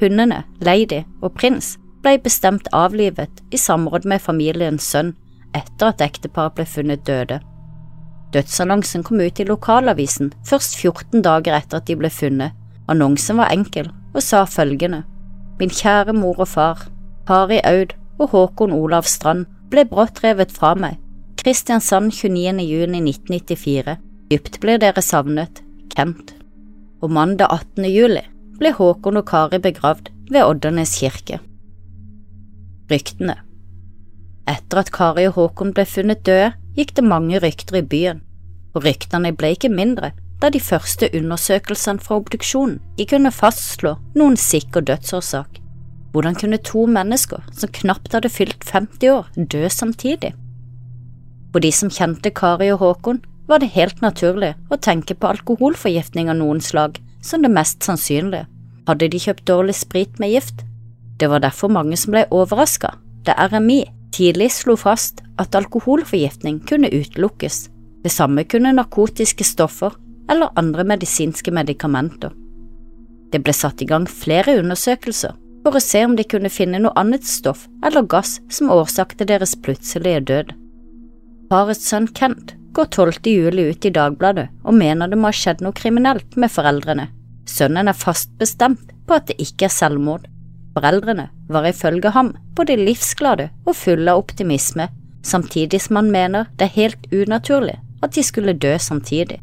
Hundene, 0.00 0.44
Lady 0.62 1.02
og 1.22 1.34
Prins 1.34 1.76
ble 2.02 2.18
bestemt 2.22 2.68
avlivet 2.72 3.42
i 3.50 3.58
samråd 3.58 4.06
med 4.06 4.22
familiens 4.22 4.86
sønn 4.86 5.14
etter 5.56 5.90
at 5.90 6.04
ekteparet 6.04 6.54
ble 6.54 6.66
funnet 6.68 7.02
døde. 7.06 7.40
Dødsannonsen 8.32 9.02
kom 9.02 9.20
ut 9.24 9.40
i 9.40 9.46
lokalavisen 9.48 10.30
først 10.46 10.76
14 10.76 11.24
dager 11.24 11.56
etter 11.56 11.80
at 11.80 11.88
de 11.88 11.96
ble 11.98 12.10
funnet. 12.12 12.54
Annonsen 12.88 13.40
var 13.40 13.52
enkel 13.52 13.90
og 14.14 14.22
sa 14.22 14.44
følgende. 14.46 15.02
Min 15.58 15.72
kjære 15.72 16.14
mor 16.14 16.38
og 16.38 16.48
far, 16.48 16.86
Kari 17.26 17.58
Aud 17.64 17.96
og 18.18 18.30
Håkon 18.32 18.72
Olav 18.72 19.08
Strand 19.08 19.48
ble 19.72 19.84
brått 19.88 20.22
revet 20.24 20.52
fra 20.54 20.74
meg. 20.78 20.96
Kristiansand 21.40 22.12
29. 22.12 22.62
juni 22.62 23.02
1994. 23.10 23.98
Dypt 24.30 24.60
blir 24.60 24.78
dere 24.78 25.02
savnet. 25.02 25.62
Kent. 25.94 26.34
Og 27.02 27.10
mandag 27.10 27.50
18. 27.50 27.88
juli 27.90 28.22
ble 28.58 28.72
Håkon 28.74 29.20
og 29.20 29.28
Kari 29.30 29.60
begravd 29.62 30.10
ved 30.32 30.42
Oddernes 30.42 30.96
kirke. 30.98 31.38
Ryktene 32.90 33.36
Etter 34.48 34.80
at 34.80 34.90
Kari 34.94 35.28
og 35.28 35.36
Håkon 35.36 35.74
ble 35.76 35.84
funnet 35.86 36.24
døde, 36.26 36.54
gikk 36.78 36.94
det 36.96 37.04
mange 37.04 37.38
rykter 37.42 37.78
i 37.80 37.84
byen, 37.84 38.22
og 38.74 38.84
ryktene 38.86 39.34
ble 39.36 39.52
ikke 39.54 39.70
mindre 39.70 40.12
da 40.42 40.50
de 40.54 40.60
første 40.62 41.08
undersøkelsene 41.18 42.02
fra 42.02 42.18
obduksjonen 42.20 42.78
ikke 42.96 43.16
kunne 43.16 43.34
fastslå 43.34 43.96
noen 44.18 44.36
sikker 44.38 44.86
dødsårsak. 44.86 45.58
Hvordan 46.12 46.38
kunne 46.38 46.60
to 46.64 46.86
mennesker 46.86 47.42
som 47.52 47.72
knapt 47.74 48.14
hadde 48.14 48.30
fylt 48.32 48.64
50 48.64 49.10
år, 49.12 49.26
dø 49.36 49.66
samtidig? 49.68 50.32
For 51.52 51.62
de 51.62 51.72
som 51.74 51.90
kjente 51.92 52.30
Kari 52.30 52.70
og 52.72 52.80
Håkon, 52.82 53.20
var 53.48 53.62
det 53.62 53.72
helt 53.74 54.00
naturlig 54.04 54.54
å 54.70 54.76
tenke 54.76 55.14
på 55.16 55.28
alkoholforgiftning 55.30 56.28
av 56.28 56.38
noen 56.40 56.60
slag 56.64 56.98
som 57.22 57.42
det 57.42 57.50
mest 57.52 57.84
sannsynlige. 57.84 58.46
Hadde 58.88 59.08
de 59.12 59.20
kjøpt 59.20 59.46
dårlig 59.48 59.74
sprit 59.76 60.18
med 60.18 60.32
gift? 60.32 60.64
Det 61.18 61.28
var 61.28 61.42
derfor 61.44 61.68
mange 61.68 61.96
som 61.98 62.14
ble 62.14 62.24
overraska 62.30 62.94
da 63.26 63.34
RMI 63.50 63.82
tidlig 64.14 64.50
slo 64.54 64.76
fast 64.78 65.20
at 65.38 65.54
alkoholforgiftning 65.58 66.60
kunne 66.68 66.90
utelukkes. 66.90 67.68
Det 68.02 68.12
samme 68.12 68.44
kunne 68.44 68.72
narkotiske 68.72 69.44
stoffer 69.44 69.96
eller 70.30 70.54
andre 70.56 70.84
medisinske 70.84 71.52
medikamenter. 71.52 72.32
Det 73.32 73.42
ble 73.44 73.52
satt 73.52 73.82
i 73.82 73.88
gang 73.88 74.06
flere 74.08 74.56
undersøkelser 74.62 75.34
for 75.64 75.76
å 75.76 75.82
se 75.82 76.04
om 76.06 76.14
de 76.16 76.24
kunne 76.24 76.52
finne 76.52 76.80
noe 76.80 76.96
annet 76.96 77.26
stoff 77.28 77.66
eller 77.84 78.06
gass 78.08 78.38
som 78.52 78.72
årsakte 78.72 79.26
deres 79.28 79.56
plutselige 79.58 80.24
død. 80.30 80.54
Parets 81.50 81.84
sønn 81.90 82.08
Kent 82.16 82.54
går 82.78 82.86
12. 82.94 83.12
juli 83.24 83.62
ut 83.72 83.84
i 83.84 83.90
Dagbladet 83.90 84.46
og 84.62 84.76
mener 84.78 85.10
det 85.10 85.18
må 85.18 85.32
ha 85.32 85.34
skjedd 85.34 85.64
noe 85.64 85.74
kriminelt 85.74 86.36
med 86.38 86.52
foreldrene. 86.54 87.08
Sønnen 87.48 87.90
er 87.90 87.96
fast 87.96 88.30
bestemt 88.38 88.92
på 89.08 89.16
at 89.16 89.26
det 89.30 89.38
ikke 89.42 89.66
er 89.66 89.74
selvmord. 89.74 90.28
Foreldrene 90.76 91.26
var 91.50 91.66
ifølge 91.66 92.12
ham 92.14 92.30
både 92.54 92.78
livsglade 92.78 93.48
og 93.66 93.74
fulle 93.74 94.12
av 94.12 94.22
optimisme, 94.22 94.86
samtidig 95.26 95.82
som 95.82 95.98
han 95.98 96.12
mener 96.14 96.46
det 96.54 96.68
er 96.68 96.76
helt 96.76 97.10
unaturlig 97.10 97.78
at 98.04 98.14
de 98.14 98.22
skulle 98.22 98.54
dø 98.54 98.76
samtidig. 98.78 99.40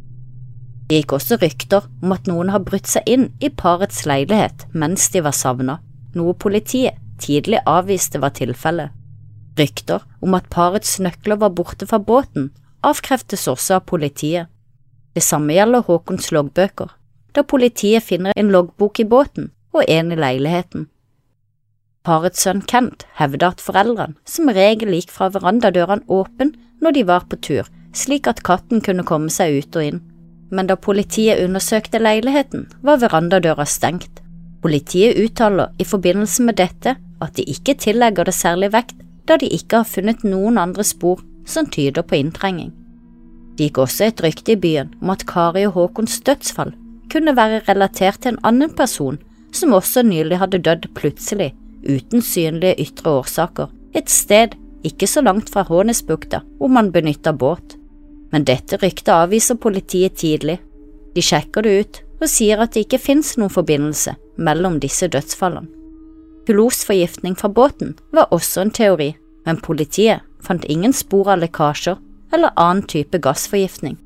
Det 0.87 1.01
gikk 1.01 1.17
også 1.17 1.41
rykter 1.41 1.89
om 2.05 2.13
at 2.15 2.29
noen 2.29 2.53
har 2.53 2.63
brutt 2.63 2.87
seg 2.87 3.03
inn 3.09 3.31
i 3.43 3.49
parets 3.49 4.05
leilighet 4.07 4.67
mens 4.71 5.09
de 5.11 5.25
var 5.25 5.35
savnet, 5.35 5.81
noe 6.15 6.37
politiet 6.39 7.01
tidlig 7.19 7.59
avviste 7.67 8.21
var 8.23 8.37
tilfellet. 8.37 8.93
Rykter 9.59 10.03
om 10.23 10.35
at 10.37 10.47
parets 10.53 11.01
nøkler 11.03 11.41
var 11.41 11.51
borte 11.57 11.87
fra 11.89 11.99
båten, 11.99 12.53
avkreftes 12.85 13.47
også 13.51 13.79
av 13.79 13.87
politiet. 13.89 14.51
Det 15.15 15.23
samme 15.23 15.55
gjelder 15.55 15.85
Håkons 15.87 16.31
loggbøker, 16.35 16.91
da 17.35 17.43
politiet 17.43 18.03
finner 18.03 18.35
en 18.35 18.51
loggbok 18.51 18.99
i 18.99 19.07
båten 19.07 19.51
og 19.75 19.87
en 19.91 20.11
i 20.11 20.19
leiligheten. 20.19 20.89
Parets 22.05 22.43
sønn 22.45 22.61
Kent 22.69 23.07
hevder 23.17 23.55
at 23.55 23.63
foreldrene 23.63 24.15
som 24.29 24.51
regel 24.53 24.93
gikk 24.93 25.13
fra 25.13 25.31
verandadørene 25.33 26.05
åpen 26.11 26.53
når 26.83 26.97
de 26.97 27.05
var 27.09 27.25
på 27.29 27.39
tur, 27.41 27.69
slik 27.95 28.27
at 28.29 28.43
katten 28.45 28.83
kunne 28.85 29.07
komme 29.07 29.31
seg 29.33 29.57
ut 29.57 29.79
og 29.79 29.87
inn. 29.87 30.03
Men 30.53 30.69
da 30.69 30.77
politiet 30.77 31.41
undersøkte 31.41 31.99
leiligheten, 31.99 32.67
var 32.85 33.01
verandadøra 33.01 33.65
stengt. 33.65 34.21
Politiet 34.61 35.17
uttaler 35.17 35.73
i 35.81 35.87
forbindelse 35.87 36.45
med 36.45 36.59
dette 36.61 36.95
at 36.95 37.33
de 37.37 37.45
ikke 37.49 37.77
tillegger 37.81 38.27
det 38.27 38.35
særlig 38.37 38.71
vekt, 38.75 38.99
da 39.25 39.39
de 39.41 39.49
ikke 39.49 39.81
har 39.81 39.89
funnet 39.89 40.21
noen 40.27 40.59
andre 40.61 40.85
spor 40.85 41.23
som 41.45 41.69
tyder 41.69 42.05
på 42.05 42.17
inntrenging. 42.19 42.71
Det 43.55 43.69
gikk 43.69 43.79
også 43.85 44.09
et 44.09 44.23
rykte 44.23 44.55
i 44.55 44.59
byen 44.59 44.91
om 45.01 45.13
at 45.13 45.25
Kari 45.29 45.63
og 45.67 45.77
Håkons 45.77 46.19
dødsfall 46.27 46.73
kunne 47.11 47.35
være 47.37 47.61
relatert 47.69 48.21
til 48.23 48.33
en 48.33 48.43
annen 48.43 48.73
person 48.75 49.19
som 49.55 49.73
også 49.77 50.03
nylig 50.03 50.41
hadde 50.41 50.59
dødd 50.65 50.89
plutselig, 50.97 51.53
uten 51.85 52.21
synlige 52.21 52.75
ytre 52.81 53.13
årsaker, 53.21 53.69
et 53.95 54.09
sted 54.11 54.57
ikke 54.85 55.07
så 55.07 55.23
langt 55.23 55.49
fra 55.49 55.63
Hånesbukta 55.63 56.41
hvor 56.59 56.71
man 56.71 56.91
benytta 56.91 57.31
båt. 57.33 57.77
Men 58.33 58.43
dette 58.43 58.77
ryktet 58.81 59.13
avviser 59.13 59.55
politiet 59.55 60.17
tidlig. 60.19 60.59
De 61.15 61.23
sjekker 61.23 61.63
det 61.63 61.77
ut 61.79 62.01
og 62.19 62.27
sier 62.31 62.59
at 62.59 62.73
det 62.75 62.85
ikke 62.85 63.01
finnes 63.01 63.35
noen 63.39 63.53
forbindelse 63.53 64.15
mellom 64.35 64.79
disse 64.83 65.07
dødsfallene. 65.07 65.71
Pilosforgiftning 66.45 67.33
fra 67.39 67.49
båten 67.49 67.95
var 68.13 68.29
også 68.35 68.61
en 68.61 68.73
teori, 68.75 69.15
men 69.47 69.57
politiet 69.57 70.21
fant 70.45 70.65
ingen 70.69 70.93
spor 70.93 71.33
av 71.33 71.41
lekkasjer 71.41 71.97
eller 72.33 72.53
annen 72.55 72.85
type 72.89 73.19
gassforgiftning. 73.21 73.97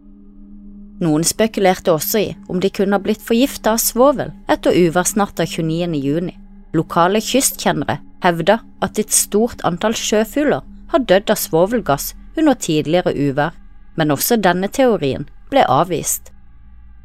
Noen 1.00 1.24
spekulerte 1.24 1.94
også 1.96 2.20
i 2.20 2.30
om 2.52 2.60
de 2.60 2.72
kunne 2.76 2.98
ha 2.98 3.04
blitt 3.04 3.24
forgifta 3.24 3.78
av 3.78 3.84
svovel 3.84 4.34
etter 4.52 4.76
uværsnatta 4.76 5.46
29. 5.48 5.96
juni. 5.96 6.36
Lokale 6.76 7.22
kystkjennere 7.24 8.00
hevda 8.24 8.60
at 8.84 9.00
et 9.00 9.16
stort 9.16 9.64
antall 9.68 9.96
sjøfugler 9.96 10.66
har 10.92 11.06
dødd 11.08 11.32
av 11.32 11.40
svovelgass 11.40 12.12
under 12.38 12.60
tidligere 12.60 13.16
uvær, 13.16 13.56
men 13.96 14.12
også 14.12 14.38
denne 14.44 14.68
teorien 14.68 15.26
ble 15.50 15.64
avvist. 15.64 16.34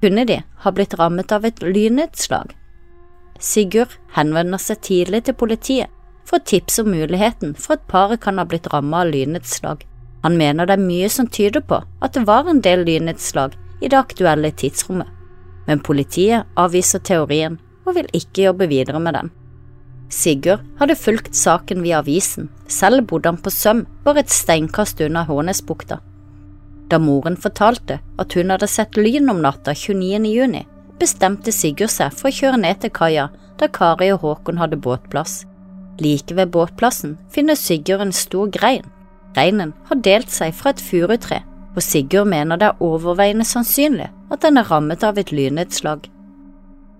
Kunne 0.02 0.26
de 0.28 0.42
ha 0.64 0.72
blitt 0.74 0.98
rammet 0.98 1.32
av 1.32 1.46
et 1.46 1.62
lynnedslag? 1.62 2.50
Sigurd 3.40 3.94
henvender 4.16 4.60
seg 4.62 4.82
tidlig 4.84 5.24
til 5.26 5.38
politiet 5.38 5.93
for 6.24 6.40
å 6.40 6.46
tipse 6.50 6.82
om 6.82 6.92
muligheten 6.94 7.54
for 7.58 7.76
at 7.76 7.86
paret 7.90 8.22
kan 8.24 8.40
ha 8.40 8.46
blitt 8.48 8.70
rammet 8.72 9.00
av 9.00 9.12
lynnedslag. 9.12 9.84
Han 10.24 10.38
mener 10.40 10.66
det 10.66 10.78
er 10.78 10.86
mye 10.86 11.10
som 11.12 11.28
tyder 11.28 11.64
på 11.68 11.82
at 11.84 12.16
det 12.16 12.24
var 12.28 12.48
en 12.48 12.62
del 12.64 12.86
lynnedslag 12.88 13.56
i 13.84 13.90
det 13.92 13.98
aktuelle 13.98 14.50
tidsrommet, 14.56 15.08
men 15.68 15.84
politiet 15.84 16.48
avviser 16.60 17.04
teorien 17.04 17.58
og 17.84 17.98
vil 17.98 18.08
ikke 18.16 18.46
jobbe 18.48 18.68
videre 18.70 19.00
med 19.02 19.18
den. 19.18 19.32
Sigurd 20.14 20.64
hadde 20.78 20.96
fulgt 20.96 21.34
saken 21.36 21.82
via 21.84 22.00
avisen, 22.00 22.48
selv 22.68 23.06
bodde 23.10 23.28
han 23.28 23.40
på 23.40 23.52
Søm, 23.52 23.84
bare 24.04 24.22
et 24.22 24.32
steinkast 24.32 25.00
unna 25.04 25.24
Hånesbukta. 25.28 25.98
Da 26.88 27.00
moren 27.00 27.36
fortalte 27.40 27.98
at 28.20 28.36
hun 28.36 28.52
hadde 28.52 28.68
sett 28.70 28.96
lyn 29.00 29.30
om 29.32 29.40
natta 29.42 29.74
29. 29.74 30.28
juni, 30.28 30.62
bestemte 31.00 31.52
Sigurd 31.52 31.92
seg 31.92 32.12
for 32.14 32.30
å 32.30 32.36
kjøre 32.36 32.60
ned 32.60 32.80
til 32.80 32.92
kaia 32.94 33.30
da 33.58 33.68
Kari 33.68 34.12
og 34.14 34.22
Håkon 34.24 34.60
hadde 34.60 34.80
båtplass. 34.80 35.42
Like 36.02 36.34
ved 36.34 36.50
båtplassen 36.54 37.18
finner 37.30 37.54
Sigurd 37.54 38.02
en 38.02 38.12
stor 38.12 38.50
grein. 38.50 38.86
Greinen 39.34 39.74
har 39.88 40.02
delt 40.02 40.30
seg 40.30 40.54
fra 40.54 40.72
et 40.74 40.82
furutre, 40.82 41.42
og 41.74 41.82
Sigurd 41.82 42.30
mener 42.30 42.58
det 42.58 42.70
er 42.70 42.82
overveiende 42.82 43.46
sannsynlig 43.46 44.10
at 44.30 44.42
den 44.42 44.58
er 44.58 44.70
rammet 44.70 45.04
av 45.06 45.18
et 45.18 45.32
lynnedslag. 45.34 46.08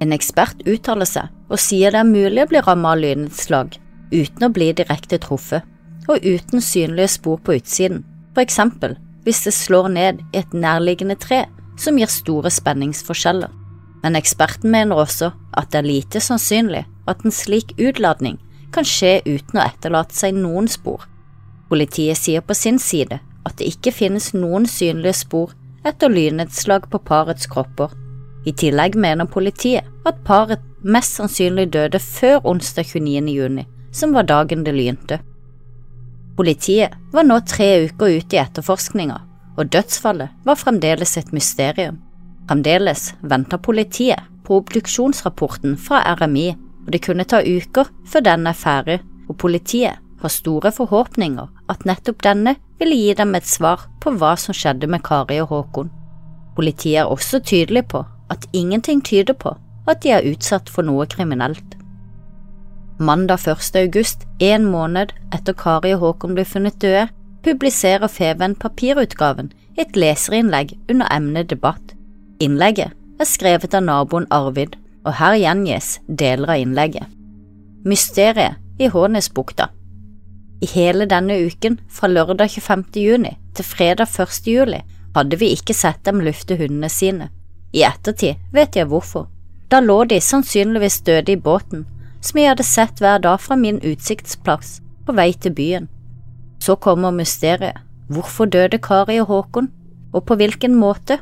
En 0.03 0.13
ekspert 0.15 0.63
uttaler 0.67 1.09
seg 1.09 1.31
og 1.51 1.61
sier 1.63 1.95
det 1.95 2.03
er 2.03 2.11
mulig 2.11 2.43
å 2.45 2.51
bli 2.51 2.63
rammet 2.63 2.91
av 2.91 3.03
lynnedslag 3.03 3.79
uten 4.15 4.47
å 4.47 4.53
bli 4.53 4.71
direkte 4.77 5.19
truffet, 5.19 5.65
og 6.07 6.21
uten 6.23 6.61
synlige 6.63 7.15
spor 7.17 7.39
på 7.43 7.57
utsiden, 7.59 8.03
for 8.35 8.45
eksempel 8.45 8.99
hvis 9.25 9.41
det 9.47 9.55
slår 9.57 9.89
ned 9.95 10.21
i 10.35 10.43
et 10.43 10.53
nærliggende 10.53 11.17
tre 11.17 11.45
som 11.81 11.97
gir 11.99 12.11
store 12.13 12.53
spenningsforskjeller. 12.53 13.49
Men 14.05 14.19
eksperten 14.19 14.71
mener 14.71 15.01
også 15.01 15.31
at 15.57 15.71
det 15.73 15.81
er 15.81 15.89
lite 15.89 16.21
sannsynlig 16.21 16.85
at 17.09 17.25
en 17.25 17.33
slik 17.33 17.73
utladning 17.81 18.37
kan 18.75 18.87
skje 18.89 19.21
uten 19.27 19.61
å 19.61 19.65
etterlate 19.65 20.17
seg 20.17 20.37
noen 20.37 20.69
spor. 20.71 21.07
Politiet 21.71 22.19
sier 22.21 22.45
på 22.45 22.57
sin 22.59 22.81
side 22.83 23.21
at 23.45 23.59
det 23.59 23.69
ikke 23.71 23.93
finnes 23.95 24.33
noen 24.35 24.67
synlige 24.71 25.21
spor 25.25 25.53
etter 25.85 26.13
lynnedslag 26.13 26.89
på 26.91 27.01
parets 27.07 27.49
kropper. 27.51 27.93
I 28.45 28.53
tillegg 28.53 28.97
mener 29.01 29.29
politiet 29.31 29.87
at 30.09 30.25
paret 30.27 30.63
mest 30.85 31.17
sannsynlig 31.17 31.71
døde 31.73 32.01
før 32.03 32.43
onsdag 32.45 32.91
29. 32.93 33.31
juni, 33.33 33.65
som 33.93 34.13
var 34.17 34.29
dagen 34.29 34.65
det 34.67 34.75
lynte. 34.77 35.21
Politiet 36.37 36.93
var 37.15 37.25
nå 37.25 37.39
tre 37.47 37.87
uker 37.87 38.19
ute 38.19 38.37
i 38.37 38.43
etterforskninga, 38.43 39.21
og 39.57 39.71
dødsfallet 39.73 40.35
var 40.45 40.59
fremdeles 40.61 41.17
et 41.21 41.31
mysterium. 41.33 42.01
Fremdeles 42.49 43.13
venter 43.23 43.61
politiet 43.63 44.21
på 44.45 44.59
obduksjonsrapporten 44.61 45.79
fra 45.81 46.03
RMI, 46.19 46.51
og 46.85 46.93
det 46.93 47.03
kunne 47.05 47.25
ta 47.25 47.41
uker 47.43 47.91
før 48.07 48.25
den 48.25 48.47
er 48.47 48.57
ferdig, 48.57 49.01
og 49.29 49.39
politiet 49.41 50.01
har 50.21 50.33
store 50.33 50.73
forhåpninger 50.73 51.49
at 51.73 51.85
nettopp 51.89 52.23
denne 52.25 52.57
ville 52.81 52.97
gi 52.97 53.15
dem 53.19 53.35
et 53.37 53.49
svar 53.49 53.87
på 54.01 54.13
hva 54.19 54.35
som 54.41 54.57
skjedde 54.57 54.89
med 54.91 55.05
Kari 55.05 55.41
og 55.43 55.53
Håkon. 55.53 55.91
Politiet 56.57 57.03
er 57.03 57.11
også 57.11 57.41
tydelig 57.41 57.87
på 57.93 58.05
at 58.31 58.47
ingenting 58.53 59.03
tyder 59.05 59.37
på 59.37 59.57
at 59.89 60.01
de 60.03 60.15
er 60.17 60.29
utsatt 60.31 60.71
for 60.73 60.87
noe 60.87 61.07
kriminelt. 61.11 61.77
Mandag 62.99 63.43
1. 63.51 63.75
august, 63.81 64.23
en 64.39 64.69
måned 64.71 65.13
etter 65.35 65.57
Kari 65.59 65.93
og 65.97 66.05
Håkon 66.05 66.37
ble 66.37 66.45
funnet 66.47 66.79
døde, 66.81 67.09
publiserer 67.45 68.09
Feven 68.09 68.55
papirutgaven 68.55 69.51
et 69.77 69.97
leserinnlegg 69.99 70.77
under 70.89 71.11
emnet 71.13 71.51
debatt. 71.51 71.93
Innlegget 72.41 72.95
er 73.21 73.29
skrevet 73.29 73.75
av 73.75 73.85
naboen 73.85 74.29
Arvid, 74.33 74.79
og 75.05 75.17
her 75.21 75.37
gjengis 75.39 75.99
deler 76.09 76.55
av 76.55 76.63
innlegget. 76.65 77.09
Mysteriet 77.85 78.61
i 78.81 78.89
Hånesbukta 78.89 79.69
I 80.65 80.69
hele 80.73 81.07
denne 81.07 81.37
uken, 81.47 81.79
fra 81.89 82.09
lørdag 82.09 82.51
25. 82.51 82.85
juni 82.97 83.37
til 83.55 83.65
fredag 83.65 84.09
1. 84.09 84.47
juli, 84.49 84.81
hadde 85.15 85.39
vi 85.39 85.53
ikke 85.55 85.77
sett 85.77 86.03
dem 86.07 86.23
lufte 86.25 86.57
hundene 86.59 86.89
sine. 86.91 87.29
I 87.75 87.85
ettertid 87.87 88.41
vet 88.55 88.77
jeg 88.77 88.89
hvorfor. 88.91 89.29
Da 89.71 89.81
lå 89.81 90.05
de 90.09 90.21
sannsynligvis 90.21 91.01
døde 91.07 91.33
i 91.33 91.41
båten, 91.41 91.85
som 92.21 92.41
jeg 92.41 92.53
hadde 92.53 92.67
sett 92.67 93.01
hver 93.03 93.21
dag 93.23 93.41
fra 93.41 93.57
min 93.57 93.81
utsiktsplass 93.85 94.81
på 95.07 95.15
vei 95.17 95.33
til 95.33 95.55
byen. 95.55 95.89
Så 96.63 96.77
kommer 96.77 97.13
mysteriet. 97.13 97.77
Hvorfor 98.09 98.45
døde 98.45 98.79
Kari 98.79 99.19
og 99.21 99.27
Håkon, 99.27 99.71
og 100.13 100.25
på 100.25 100.37
hvilken 100.37 100.75
måte? 100.75 101.19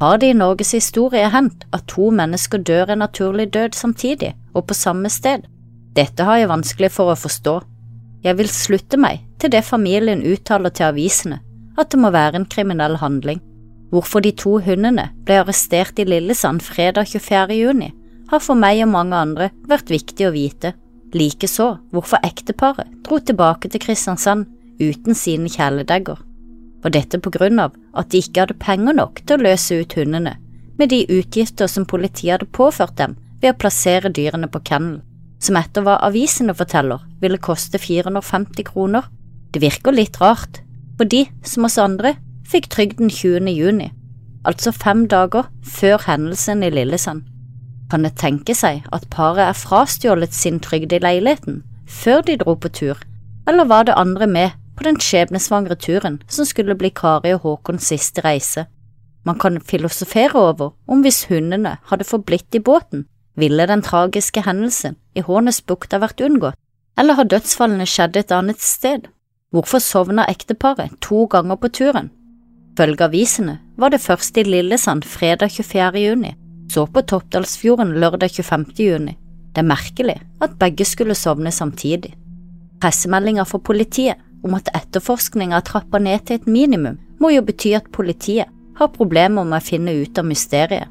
Har 0.00 0.16
det 0.18 0.30
i 0.32 0.34
Norges 0.36 0.70
historie 0.72 1.28
hendt 1.28 1.66
at 1.76 1.84
to 1.92 2.06
mennesker 2.08 2.62
dør 2.64 2.94
en 2.94 3.02
naturlig 3.04 3.50
død 3.52 3.74
samtidig 3.76 4.30
og 4.56 4.64
på 4.70 4.74
samme 4.74 5.10
sted? 5.12 5.44
Dette 5.92 6.24
har 6.24 6.38
jeg 6.40 6.48
vanskelig 6.48 6.88
for 6.94 7.12
å 7.12 7.18
forstå. 7.20 7.58
Jeg 8.24 8.38
vil 8.38 8.48
slutte 8.48 8.96
meg 8.96 9.20
til 9.42 9.52
det 9.52 9.60
familien 9.66 10.22
uttaler 10.24 10.72
til 10.72 10.88
avisene, 10.88 11.42
at 11.76 11.92
det 11.92 12.00
må 12.00 12.12
være 12.14 12.40
en 12.40 12.48
kriminell 12.48 12.96
handling. 13.02 13.42
Hvorfor 13.92 14.24
de 14.24 14.32
to 14.32 14.54
hundene 14.64 15.10
ble 15.26 15.42
arrestert 15.42 16.00
i 16.00 16.08
Lillesand 16.08 16.64
fredag 16.64 17.12
24. 17.12 17.60
juni, 17.60 17.90
har 18.30 18.40
for 18.40 18.56
meg 18.56 18.80
og 18.86 18.92
mange 18.94 19.20
andre 19.20 19.50
vært 19.68 19.92
viktig 19.92 20.30
å 20.30 20.32
vite, 20.32 20.72
likeså 21.12 21.74
hvorfor 21.92 22.24
ekteparet 22.24 22.88
dro 23.04 23.20
tilbake 23.20 23.68
til 23.68 23.84
Kristiansand 23.84 24.48
uten 24.80 25.18
sine 25.18 25.50
kjæledegger, 25.50 26.22
og 26.84 26.94
dette 26.94 27.20
på 27.20 27.32
grunn 27.34 27.60
av 27.62 27.74
at 27.98 28.10
de 28.12 28.22
ikke 28.22 28.44
hadde 28.44 28.60
penger 28.62 28.96
nok 28.96 29.22
til 29.26 29.36
å 29.38 29.46
løse 29.48 29.80
ut 29.82 29.96
hundene, 29.98 30.36
med 30.78 30.92
de 30.92 31.04
utgifter 31.12 31.68
som 31.68 31.86
politiet 31.88 32.38
hadde 32.38 32.52
påført 32.56 32.96
dem 33.00 33.16
ved 33.42 33.52
å 33.52 33.60
plassere 33.60 34.12
dyrene 34.12 34.48
på 34.48 34.62
kennel, 34.64 35.00
som 35.40 35.58
etter 35.60 35.84
hva 35.84 35.98
avisene 36.06 36.54
forteller 36.56 37.04
ville 37.20 37.40
koste 37.40 37.80
450 37.80 38.66
kroner. 38.68 39.06
Det 39.52 39.62
virker 39.64 39.96
litt 39.96 40.20
rart, 40.20 40.60
for 40.96 41.08
de, 41.08 41.24
som 41.44 41.66
oss 41.68 41.78
andre, 41.80 42.14
fikk 42.48 42.68
trygden 42.72 43.10
20. 43.10 43.48
juni, 43.54 43.90
altså 44.44 44.72
fem 44.72 45.06
dager 45.08 45.48
før 45.64 46.02
hendelsen 46.06 46.64
i 46.66 46.72
Lillesand. 46.72 47.24
Kan 47.90 48.04
det 48.06 48.16
tenke 48.20 48.54
seg 48.54 48.84
at 48.94 49.08
paret 49.10 49.48
er 49.48 49.58
frastjålet 49.58 50.34
sin 50.34 50.60
trygd 50.62 50.92
i 50.94 51.00
leiligheten 51.02 51.62
før 51.90 52.22
de 52.22 52.36
dro 52.38 52.54
på 52.54 52.70
tur, 52.70 53.00
eller 53.50 53.66
var 53.66 53.88
det 53.88 53.98
andre 53.98 54.28
med 54.30 54.59
på 54.80 54.86
den 54.88 54.96
skjebnesvangre 54.96 55.76
turen 55.76 56.22
som 56.32 56.46
skulle 56.48 56.72
bli 56.80 56.88
Kari 56.96 57.34
og 57.36 57.42
Håkons 57.44 57.90
siste 57.92 58.24
reise? 58.24 58.64
Man 59.28 59.36
kan 59.38 59.60
filosofere 59.60 60.40
over 60.40 60.70
om 60.88 61.02
hvis 61.04 61.26
hundene 61.28 61.74
hadde 61.90 62.08
forblitt 62.08 62.56
i 62.56 62.62
båten, 62.64 63.04
ville 63.36 63.66
den 63.68 63.82
tragiske 63.84 64.40
hendelsen 64.46 64.96
i 65.12 65.20
Hånesbukta 65.20 66.00
vært 66.00 66.22
unngått, 66.24 66.56
eller 66.96 67.18
har 67.18 67.28
dødsfallene 67.28 67.84
skjedd 67.84 68.16
et 68.16 68.32
annet 68.32 68.64
sted? 68.64 69.04
Hvorfor 69.52 69.84
sovna 69.84 70.24
ekteparet 70.32 70.96
to 71.04 71.26
ganger 71.28 71.60
på 71.60 71.68
turen? 71.76 72.08
Følge 72.78 73.04
avisene 73.04 73.58
var 73.76 73.92
det 73.92 74.00
først 74.00 74.40
i 74.40 74.46
Lillesand 74.48 75.04
fredag 75.04 75.52
24. 75.58 76.00
juni, 76.00 76.32
så 76.72 76.86
på 76.86 77.04
Toppdalsfjorden 77.04 77.92
lørdag 78.00 78.32
25. 78.32 78.64
juni. 78.78 79.18
Det 79.52 79.60
er 79.60 79.68
merkelig 79.68 80.16
at 80.40 80.56
begge 80.56 80.86
skulle 80.88 81.18
sovne 81.18 81.52
samtidig. 81.52 82.14
Pressemeldinger 82.80 83.44
fra 83.44 83.58
politiet 83.58 84.22
om 84.46 84.56
at 84.56 84.70
etterforskninga 84.76 85.58
er 85.58 85.66
trappa 85.66 86.00
ned 86.02 86.26
til 86.26 86.40
et 86.40 86.48
minimum, 86.48 86.98
må 87.20 87.32
jo 87.34 87.44
bety 87.44 87.74
at 87.76 87.90
politiet 87.92 88.50
har 88.80 88.92
problemer 88.94 89.44
med 89.44 89.60
å 89.60 89.64
finne 89.64 89.94
ut 90.00 90.18
av 90.18 90.28
mysteriet. 90.28 90.88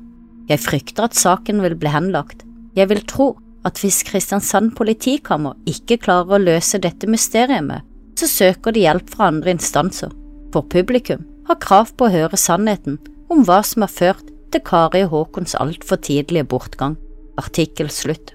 Jeg 0.50 0.64
frykter 0.64 1.06
at 1.06 1.18
saken 1.18 1.62
vil 1.62 1.76
bli 1.78 1.92
henlagt. 1.94 2.44
Jeg 2.78 2.90
vil 2.90 3.02
tro 3.10 3.30
at 3.68 3.82
hvis 3.82 4.02
Kristiansand 4.08 4.74
politikammer 4.78 5.58
ikke 5.70 6.00
klarer 6.02 6.38
å 6.38 6.42
løse 6.42 6.80
dette 6.82 7.10
mysteriet, 7.10 7.86
så 8.18 8.28
søker 8.28 8.76
de 8.76 8.84
hjelp 8.84 9.10
fra 9.14 9.30
andre 9.32 9.54
instanser, 9.56 10.12
for 10.54 10.66
publikum 10.70 11.26
har 11.50 11.62
krav 11.62 11.94
på 11.98 12.08
å 12.08 12.14
høre 12.14 12.38
sannheten 12.38 12.98
om 13.30 13.46
hva 13.46 13.62
som 13.66 13.86
har 13.86 13.94
ført 13.94 14.28
til 14.54 14.64
Kari 14.66 15.06
Håkons 15.10 15.56
altfor 15.58 16.02
tidlige 16.02 16.48
bortgang. 16.50 16.98
Artikkel 17.40 17.90
slutt. 17.94 18.34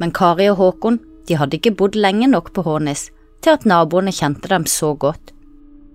Men 0.00 0.12
Kari 0.16 0.48
og 0.50 0.58
Håkon 0.58 0.98
de 1.28 1.36
hadde 1.38 1.58
ikke 1.58 1.76
bodd 1.78 1.96
lenge 1.96 2.26
nok 2.32 2.50
på 2.56 2.64
Hånes 2.66 3.06
til 3.42 3.56
at 3.56 3.66
naboene 3.68 4.14
kjente 4.14 4.50
dem 4.50 4.66
så 4.70 4.92
godt. 4.94 5.32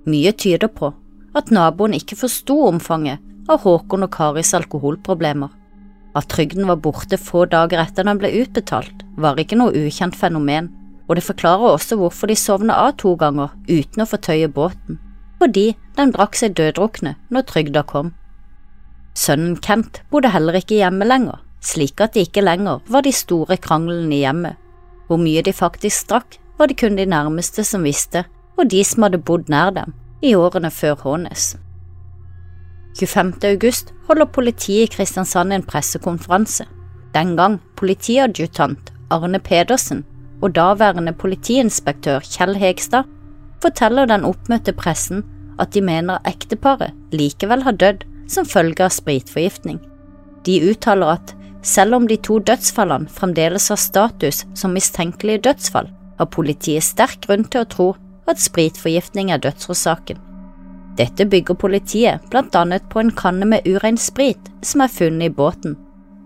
Mye 0.08 0.32
tyder 0.32 0.72
på 0.72 0.92
at 1.38 1.52
naboene 1.54 2.00
ikke 2.00 2.18
forsto 2.20 2.58
omfanget 2.68 3.24
av 3.52 3.64
Håkon 3.64 4.06
og 4.08 4.12
Karis 4.14 4.54
alkoholproblemer. 4.58 5.50
At 6.18 6.30
trygden 6.34 6.68
var 6.68 6.80
borte 6.82 7.20
få 7.22 7.46
dager 7.52 7.82
etter 7.84 8.08
den 8.08 8.20
ble 8.20 8.32
utbetalt, 8.42 9.04
var 9.18 9.40
ikke 9.40 9.60
noe 9.60 9.76
ukjent 9.86 10.18
fenomen, 10.18 10.72
og 11.08 11.16
det 11.16 11.26
forklarer 11.28 11.76
også 11.76 11.98
hvorfor 12.00 12.32
de 12.32 12.36
sovna 12.40 12.78
av 12.88 12.96
to 13.02 13.14
ganger 13.20 13.54
uten 13.70 14.04
å 14.04 14.10
fortøye 14.10 14.50
båten, 14.52 14.98
fordi 15.40 15.70
den 15.98 16.14
drakk 16.16 16.36
seg 16.40 16.58
døddrukne 16.58 17.16
når 17.32 17.46
trygda 17.52 17.86
kom. 17.88 18.12
Sønnen 19.18 19.56
Kent 19.64 20.02
bodde 20.12 20.34
heller 20.34 20.58
ikke 20.60 20.78
hjemme 20.78 21.08
lenger, 21.08 21.40
slik 21.64 22.02
at 22.04 22.14
det 22.14 22.28
ikke 22.28 22.44
lenger 22.44 22.84
var 22.92 23.06
de 23.06 23.14
store 23.16 23.58
kranglene 23.62 24.14
i 24.14 24.24
hjemmet. 24.26 24.58
Hvor 25.08 25.22
mye 25.22 25.42
de 25.46 25.54
faktisk 25.56 26.10
drakk, 26.10 26.36
var 26.58 26.68
det 26.68 26.80
kun 26.80 26.98
de 26.98 27.06
nærmeste 27.06 27.64
som 27.64 27.86
visste, 27.86 28.26
og 28.58 28.70
de 28.72 28.84
som 28.84 29.06
hadde 29.06 29.22
bodd 29.22 29.50
nær 29.50 29.72
dem 29.76 29.94
i 30.26 30.34
årene 30.36 30.72
før 30.74 30.98
Hånes. 31.04 31.56
25. 32.98 33.34
august 33.46 33.94
holder 34.08 34.26
politiet 34.26 34.88
i 34.88 34.94
Kristiansand 34.96 35.54
en 35.54 35.64
pressekonferanse. 35.64 36.66
Den 37.14 37.36
gang 37.38 37.60
politiadjutant 37.78 38.92
Arne 39.14 39.40
Pedersen 39.40 40.04
og 40.42 40.56
daværende 40.56 41.14
politiinspektør 41.14 42.26
Kjell 42.26 42.58
Hegstad 42.58 43.06
forteller 43.62 44.10
den 44.10 44.26
oppmøtte 44.26 44.74
pressen 44.74 45.24
at 45.62 45.74
de 45.74 45.82
mener 45.82 46.22
ekteparet 46.30 46.94
likevel 47.14 47.64
har 47.66 47.78
dødd 47.78 48.06
som 48.30 48.46
følge 48.46 48.84
av 48.86 48.94
spritforgiftning. 48.94 49.80
De 50.46 50.58
uttaler 50.70 51.18
at 51.18 51.34
selv 51.66 51.98
om 51.98 52.08
de 52.08 52.18
to 52.22 52.40
dødsfallene 52.40 53.10
fremdeles 53.12 53.70
har 53.72 53.80
status 53.82 54.46
som 54.56 54.76
mistenkelige 54.76 55.44
dødsfall, 55.50 55.90
har 56.18 56.32
politiet 56.34 56.86
sterk 56.86 57.26
grunn 57.26 57.46
til 57.48 57.64
å 57.64 57.70
tro 57.72 57.88
at 58.28 58.42
spritforgiftning 58.42 59.32
er 59.32 59.42
dødsårsaken. 59.44 60.20
Dette 60.98 61.28
bygger 61.30 61.60
politiet 61.62 62.24
blant 62.32 62.56
annet 62.58 62.88
på 62.90 63.02
en 63.04 63.14
kanne 63.14 63.46
med 63.46 63.68
urein 63.70 64.00
sprit 64.02 64.50
som 64.66 64.82
er 64.82 64.94
funnet 64.94 65.30
i 65.30 65.34
båten, 65.34 65.76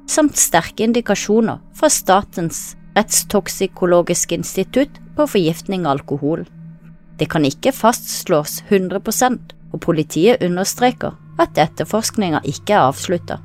samt 0.07 0.39
sterke 0.39 0.85
indikasjoner 0.87 1.59
fra 1.75 1.91
Statens 1.91 2.77
rettstoksikologiske 2.95 4.35
institutt 4.35 4.99
på 5.15 5.27
forgiftning 5.27 5.85
av 5.85 5.99
alkohol. 5.99 6.45
Det 7.19 7.27
kan 7.31 7.45
ikke 7.45 7.75
fastslås 7.75 8.61
100% 8.69 9.53
og 9.71 9.83
politiet 9.83 10.43
understreker 10.43 11.15
at 11.39 11.59
etterforskninga 11.59 12.41
ikke 12.47 12.75
er 12.75 12.87
avslutta. 12.89 13.39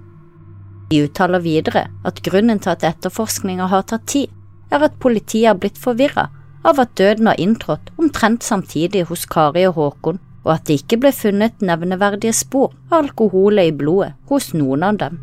De 0.90 1.02
uttaler 1.02 1.42
videre 1.42 1.86
at 2.06 2.22
grunnen 2.22 2.62
til 2.62 2.74
at 2.74 2.86
etterforskninga 2.86 3.66
har 3.70 3.86
tatt 3.90 4.06
tid, 4.06 4.30
er 4.70 4.82
at 4.86 4.98
politiet 5.02 5.50
har 5.50 5.58
blitt 5.58 5.78
forvirra 5.78 6.28
av 6.66 6.80
at 6.82 6.96
døden 6.98 7.30
har 7.30 7.40
inntrådt 7.40 7.92
omtrent 8.00 8.44
samtidig 8.44 9.06
hos 9.10 9.26
Kari 9.30 9.66
og 9.68 9.78
Håkon, 9.78 10.18
og 10.46 10.52
at 10.54 10.66
det 10.68 10.80
ikke 10.80 10.98
ble 11.02 11.12
funnet 11.14 11.62
nevneverdige 11.64 12.34
spor 12.34 12.74
av 12.90 13.04
alkoholet 13.04 13.70
i 13.70 13.76
blodet 13.76 14.14
hos 14.30 14.52
noen 14.54 14.84
av 14.86 14.98
dem. 15.00 15.18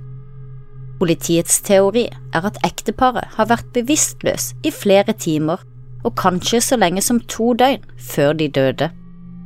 Politiets 1.00 1.60
teori 1.66 2.06
er 2.08 2.48
at 2.48 2.60
ekteparet 2.64 3.36
har 3.36 3.50
vært 3.52 3.72
bevisstløs 3.76 4.52
i 4.64 4.72
flere 4.72 5.16
timer 5.16 5.64
og 6.04 6.16
kanskje 6.20 6.62
så 6.64 6.78
lenge 6.80 7.04
som 7.04 7.22
to 7.32 7.54
døgn 7.60 7.84
før 8.12 8.36
de 8.40 8.50
døde. 8.52 8.90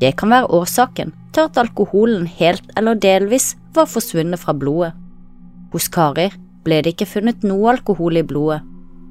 Det 0.02 0.14
kan 0.18 0.34
være 0.34 0.52
årsaken 0.54 1.14
til 1.34 1.46
at 1.46 1.58
alkoholen 1.58 2.28
helt 2.40 2.66
eller 2.78 2.98
delvis 2.98 3.56
var 3.74 3.90
forsvunnet 3.90 4.42
fra 4.42 4.54
blodet. 4.54 4.94
Hos 5.74 5.90
Kari 5.94 6.30
ble 6.66 6.82
det 6.82 6.96
ikke 6.96 7.10
funnet 7.10 7.46
noe 7.46 7.72
alkohol 7.74 8.18
i 8.20 8.26
blodet, 8.26 8.62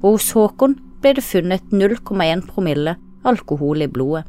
og 0.03 0.17
hos 0.17 0.31
Håkon 0.35 0.75
ble 1.01 1.13
det 1.17 1.25
funnet 1.25 1.73
0,1 1.73 2.45
promille 2.49 2.95
alkohol 3.27 3.81
i 3.81 3.87
blodet. 3.91 4.25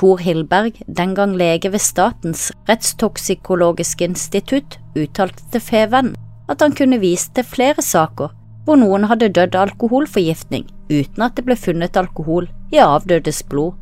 Tor 0.00 0.16
Hillberg, 0.24 0.78
den 0.88 1.14
gang 1.14 1.34
lege 1.36 1.68
ved 1.72 1.82
Statens 1.84 2.48
rettstoksikologiske 2.68 4.06
institutt, 4.08 4.78
uttalte 4.96 5.44
til 5.52 5.60
Feven 5.60 6.14
at 6.50 6.62
han 6.64 6.72
kunne 6.74 6.98
vise 7.02 7.28
til 7.36 7.44
flere 7.44 7.84
saker 7.84 8.32
hvor 8.64 8.80
noen 8.80 9.06
hadde 9.10 9.28
dødd 9.36 9.56
av 9.56 9.68
alkoholforgiftning 9.68 10.66
uten 10.90 11.24
at 11.24 11.36
det 11.36 11.44
ble 11.46 11.56
funnet 11.56 11.96
alkohol 12.00 12.48
i 12.72 12.80
avdødes 12.82 13.42
blod. 13.50 13.76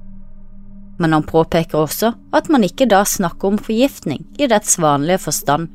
Men 0.98 1.14
han 1.14 1.26
påpeker 1.26 1.78
også 1.78 2.12
at 2.34 2.50
man 2.50 2.66
ikke 2.66 2.88
da 2.90 3.04
snakker 3.06 3.52
om 3.52 3.58
forgiftning 3.62 4.26
i 4.38 4.48
dets 4.50 4.78
vanlige 4.82 5.22
forstand, 5.28 5.68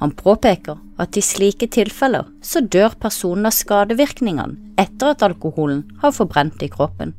han 0.00 0.12
påpeker 0.12 0.76
at 1.00 1.16
i 1.16 1.22
slike 1.24 1.68
tilfeller 1.72 2.26
så 2.44 2.60
dør 2.60 2.96
personen 3.00 3.48
av 3.48 3.56
skadevirkningene 3.56 4.76
etter 4.80 5.14
at 5.14 5.24
alkoholen 5.24 5.84
har 6.02 6.12
forbrent 6.16 6.62
i 6.62 6.68
kroppen. 6.72 7.14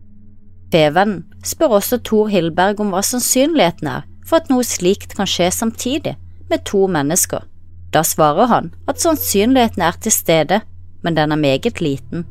Fevennen 0.71 1.23
spør 1.45 1.79
også 1.79 2.01
Tor 2.05 2.29
Hillberg 2.29 2.81
om 2.83 2.91
hva 2.93 3.01
sannsynligheten 3.05 3.89
er 3.89 4.05
for 4.27 4.41
at 4.41 4.49
noe 4.51 4.65
slikt 4.67 5.15
kan 5.17 5.29
skje 5.29 5.49
samtidig 5.55 6.17
med 6.51 6.65
to 6.67 6.85
mennesker. 6.91 7.45
Da 7.93 8.03
svarer 8.03 8.51
han 8.51 8.73
at 8.87 9.01
sannsynligheten 9.01 9.81
er 9.81 9.95
til 10.01 10.11
stede, 10.13 10.61
men 11.03 11.15
den 11.15 11.31
er 11.31 11.39
meget 11.39 11.81
liten. 11.81 12.25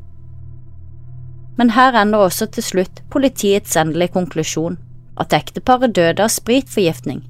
Men 1.56 1.72
her 1.72 1.96
ender 1.96 2.26
også 2.28 2.46
til 2.52 2.62
slutt 2.62 3.02
politiets 3.10 3.76
endelige 3.80 4.12
konklusjon, 4.12 4.76
at 5.16 5.32
ekteparet 5.32 5.96
døde 5.96 6.22
av 6.22 6.28
spritforgiftning, 6.28 7.22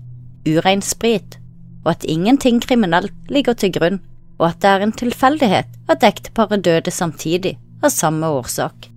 urein 0.48 0.82
sprit 0.82 1.38
og 1.86 1.94
at 1.94 2.04
ingenting 2.10 2.58
kriminelt 2.64 3.14
ligger 3.30 3.54
til 3.54 3.70
grunn, 3.72 4.00
og 4.42 4.50
at 4.50 4.58
det 4.60 4.70
er 4.72 4.82
en 4.84 4.92
tilfeldighet 4.92 5.78
at 5.88 6.04
ekteparet 6.04 6.64
døde 6.66 6.90
samtidig, 6.90 7.54
av 7.84 7.92
samme 7.94 8.26
årsak. 8.26 8.90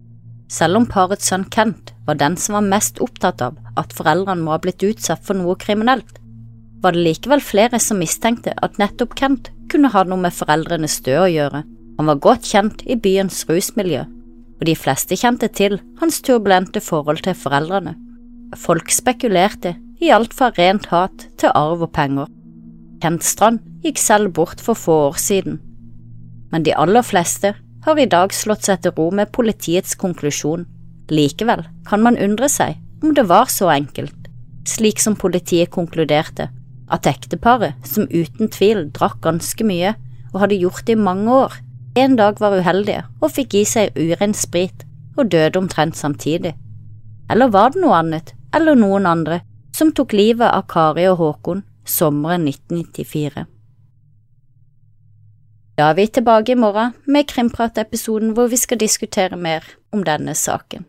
Selv 0.50 0.80
om 0.80 0.88
parets 0.90 1.30
sønn 1.30 1.46
Kent 1.54 1.94
var 2.08 2.18
den 2.18 2.36
som 2.42 2.58
var 2.58 2.66
mest 2.66 2.98
opptatt 3.06 3.44
av 3.46 3.60
at 3.78 3.94
foreldrene 3.94 4.42
må 4.42 4.56
ha 4.56 4.62
blitt 4.64 4.82
utsatt 4.82 5.22
for 5.22 5.38
noe 5.38 5.54
kriminelt, 5.62 6.18
var 6.82 6.96
det 6.96 7.04
likevel 7.06 7.44
flere 7.44 7.78
som 7.84 8.00
mistenkte 8.02 8.56
at 8.58 8.80
nettopp 8.82 9.14
Kent 9.20 9.52
kunne 9.70 9.92
ha 9.94 10.04
noe 10.08 10.18
med 10.24 10.34
foreldrenes 10.34 10.98
død 11.06 11.22
å 11.22 11.30
gjøre. 11.30 11.62
Han 12.00 12.10
var 12.10 12.24
godt 12.24 12.50
kjent 12.50 12.82
i 12.90 12.98
byens 12.98 13.44
rusmiljø, 13.46 14.06
og 14.58 14.66
de 14.66 14.76
fleste 14.76 15.20
kjente 15.20 15.52
til 15.54 15.78
hans 16.02 16.22
turbulente 16.26 16.82
forhold 16.82 17.22
til 17.28 17.38
foreldrene. 17.38 17.94
Folk 18.58 18.90
spekulerte 18.90 19.76
i 20.02 20.10
alt 20.16 20.34
fra 20.34 20.50
rent 20.58 20.90
hat 20.90 21.28
til 21.38 21.54
arv 21.54 21.84
og 21.86 21.92
penger. 21.94 22.32
Kent 23.00 23.24
Strand 23.24 23.64
gikk 23.84 24.00
selv 24.02 24.34
bort 24.36 24.62
for 24.64 24.76
få 24.76 24.96
år 25.08 25.20
siden, 25.22 25.60
men 26.52 26.66
de 26.66 26.76
aller 26.76 27.06
fleste 27.06 27.54
har 27.86 28.00
i 28.00 28.10
dag 28.10 28.34
slått 28.36 28.68
seg 28.68 28.82
til 28.84 28.94
ro 28.98 29.08
med 29.16 29.32
politiets 29.36 29.96
konklusjon. 30.00 30.66
Likevel 31.10 31.64
kan 31.88 32.04
man 32.06 32.20
undre 32.20 32.50
seg 32.52 32.78
om 33.04 33.14
det 33.16 33.28
var 33.30 33.48
så 33.50 33.70
enkelt, 33.72 34.28
slik 34.68 35.00
som 35.00 35.16
politiet 35.16 35.72
konkluderte, 35.72 36.50
at 36.90 37.08
ekteparet, 37.08 37.78
som 37.86 38.10
uten 38.10 38.50
tvil 38.52 38.90
drakk 38.94 39.22
ganske 39.24 39.64
mye 39.66 39.94
og 40.34 40.42
hadde 40.44 40.60
gjort 40.60 40.86
det 40.86 40.98
i 40.98 41.04
mange 41.08 41.32
år, 41.32 41.56
en 41.98 42.18
dag 42.20 42.42
var 42.42 42.58
uheldige 42.60 43.06
og 43.22 43.32
fikk 43.34 43.56
i 43.62 43.66
seg 43.66 43.96
uren 43.98 44.36
sprit 44.38 44.86
og 45.18 45.32
døde 45.32 45.60
omtrent 45.60 45.98
samtidig. 45.98 46.54
Eller 47.30 47.50
var 47.54 47.74
det 47.74 47.82
noe 47.84 47.98
annet, 47.98 48.34
eller 48.56 48.78
noen 48.78 49.08
andre, 49.10 49.42
som 49.76 49.92
tok 49.94 50.14
livet 50.18 50.50
av 50.50 50.66
Kari 50.70 51.06
og 51.10 51.20
Håkon 51.22 51.64
sommeren 51.90 52.48
1994. 52.48 53.46
Da 55.80 55.90
er 55.90 55.96
vi 55.96 56.08
tilbake 56.12 56.52
i 56.54 56.60
morgen 56.60 56.96
med 57.08 57.28
Krimprat-episoden 57.32 58.34
hvor 58.36 58.50
vi 58.52 58.58
skal 58.60 58.80
diskutere 58.82 59.38
mer 59.40 59.64
om 59.96 60.04
denne 60.04 60.36
saken. 60.36 60.89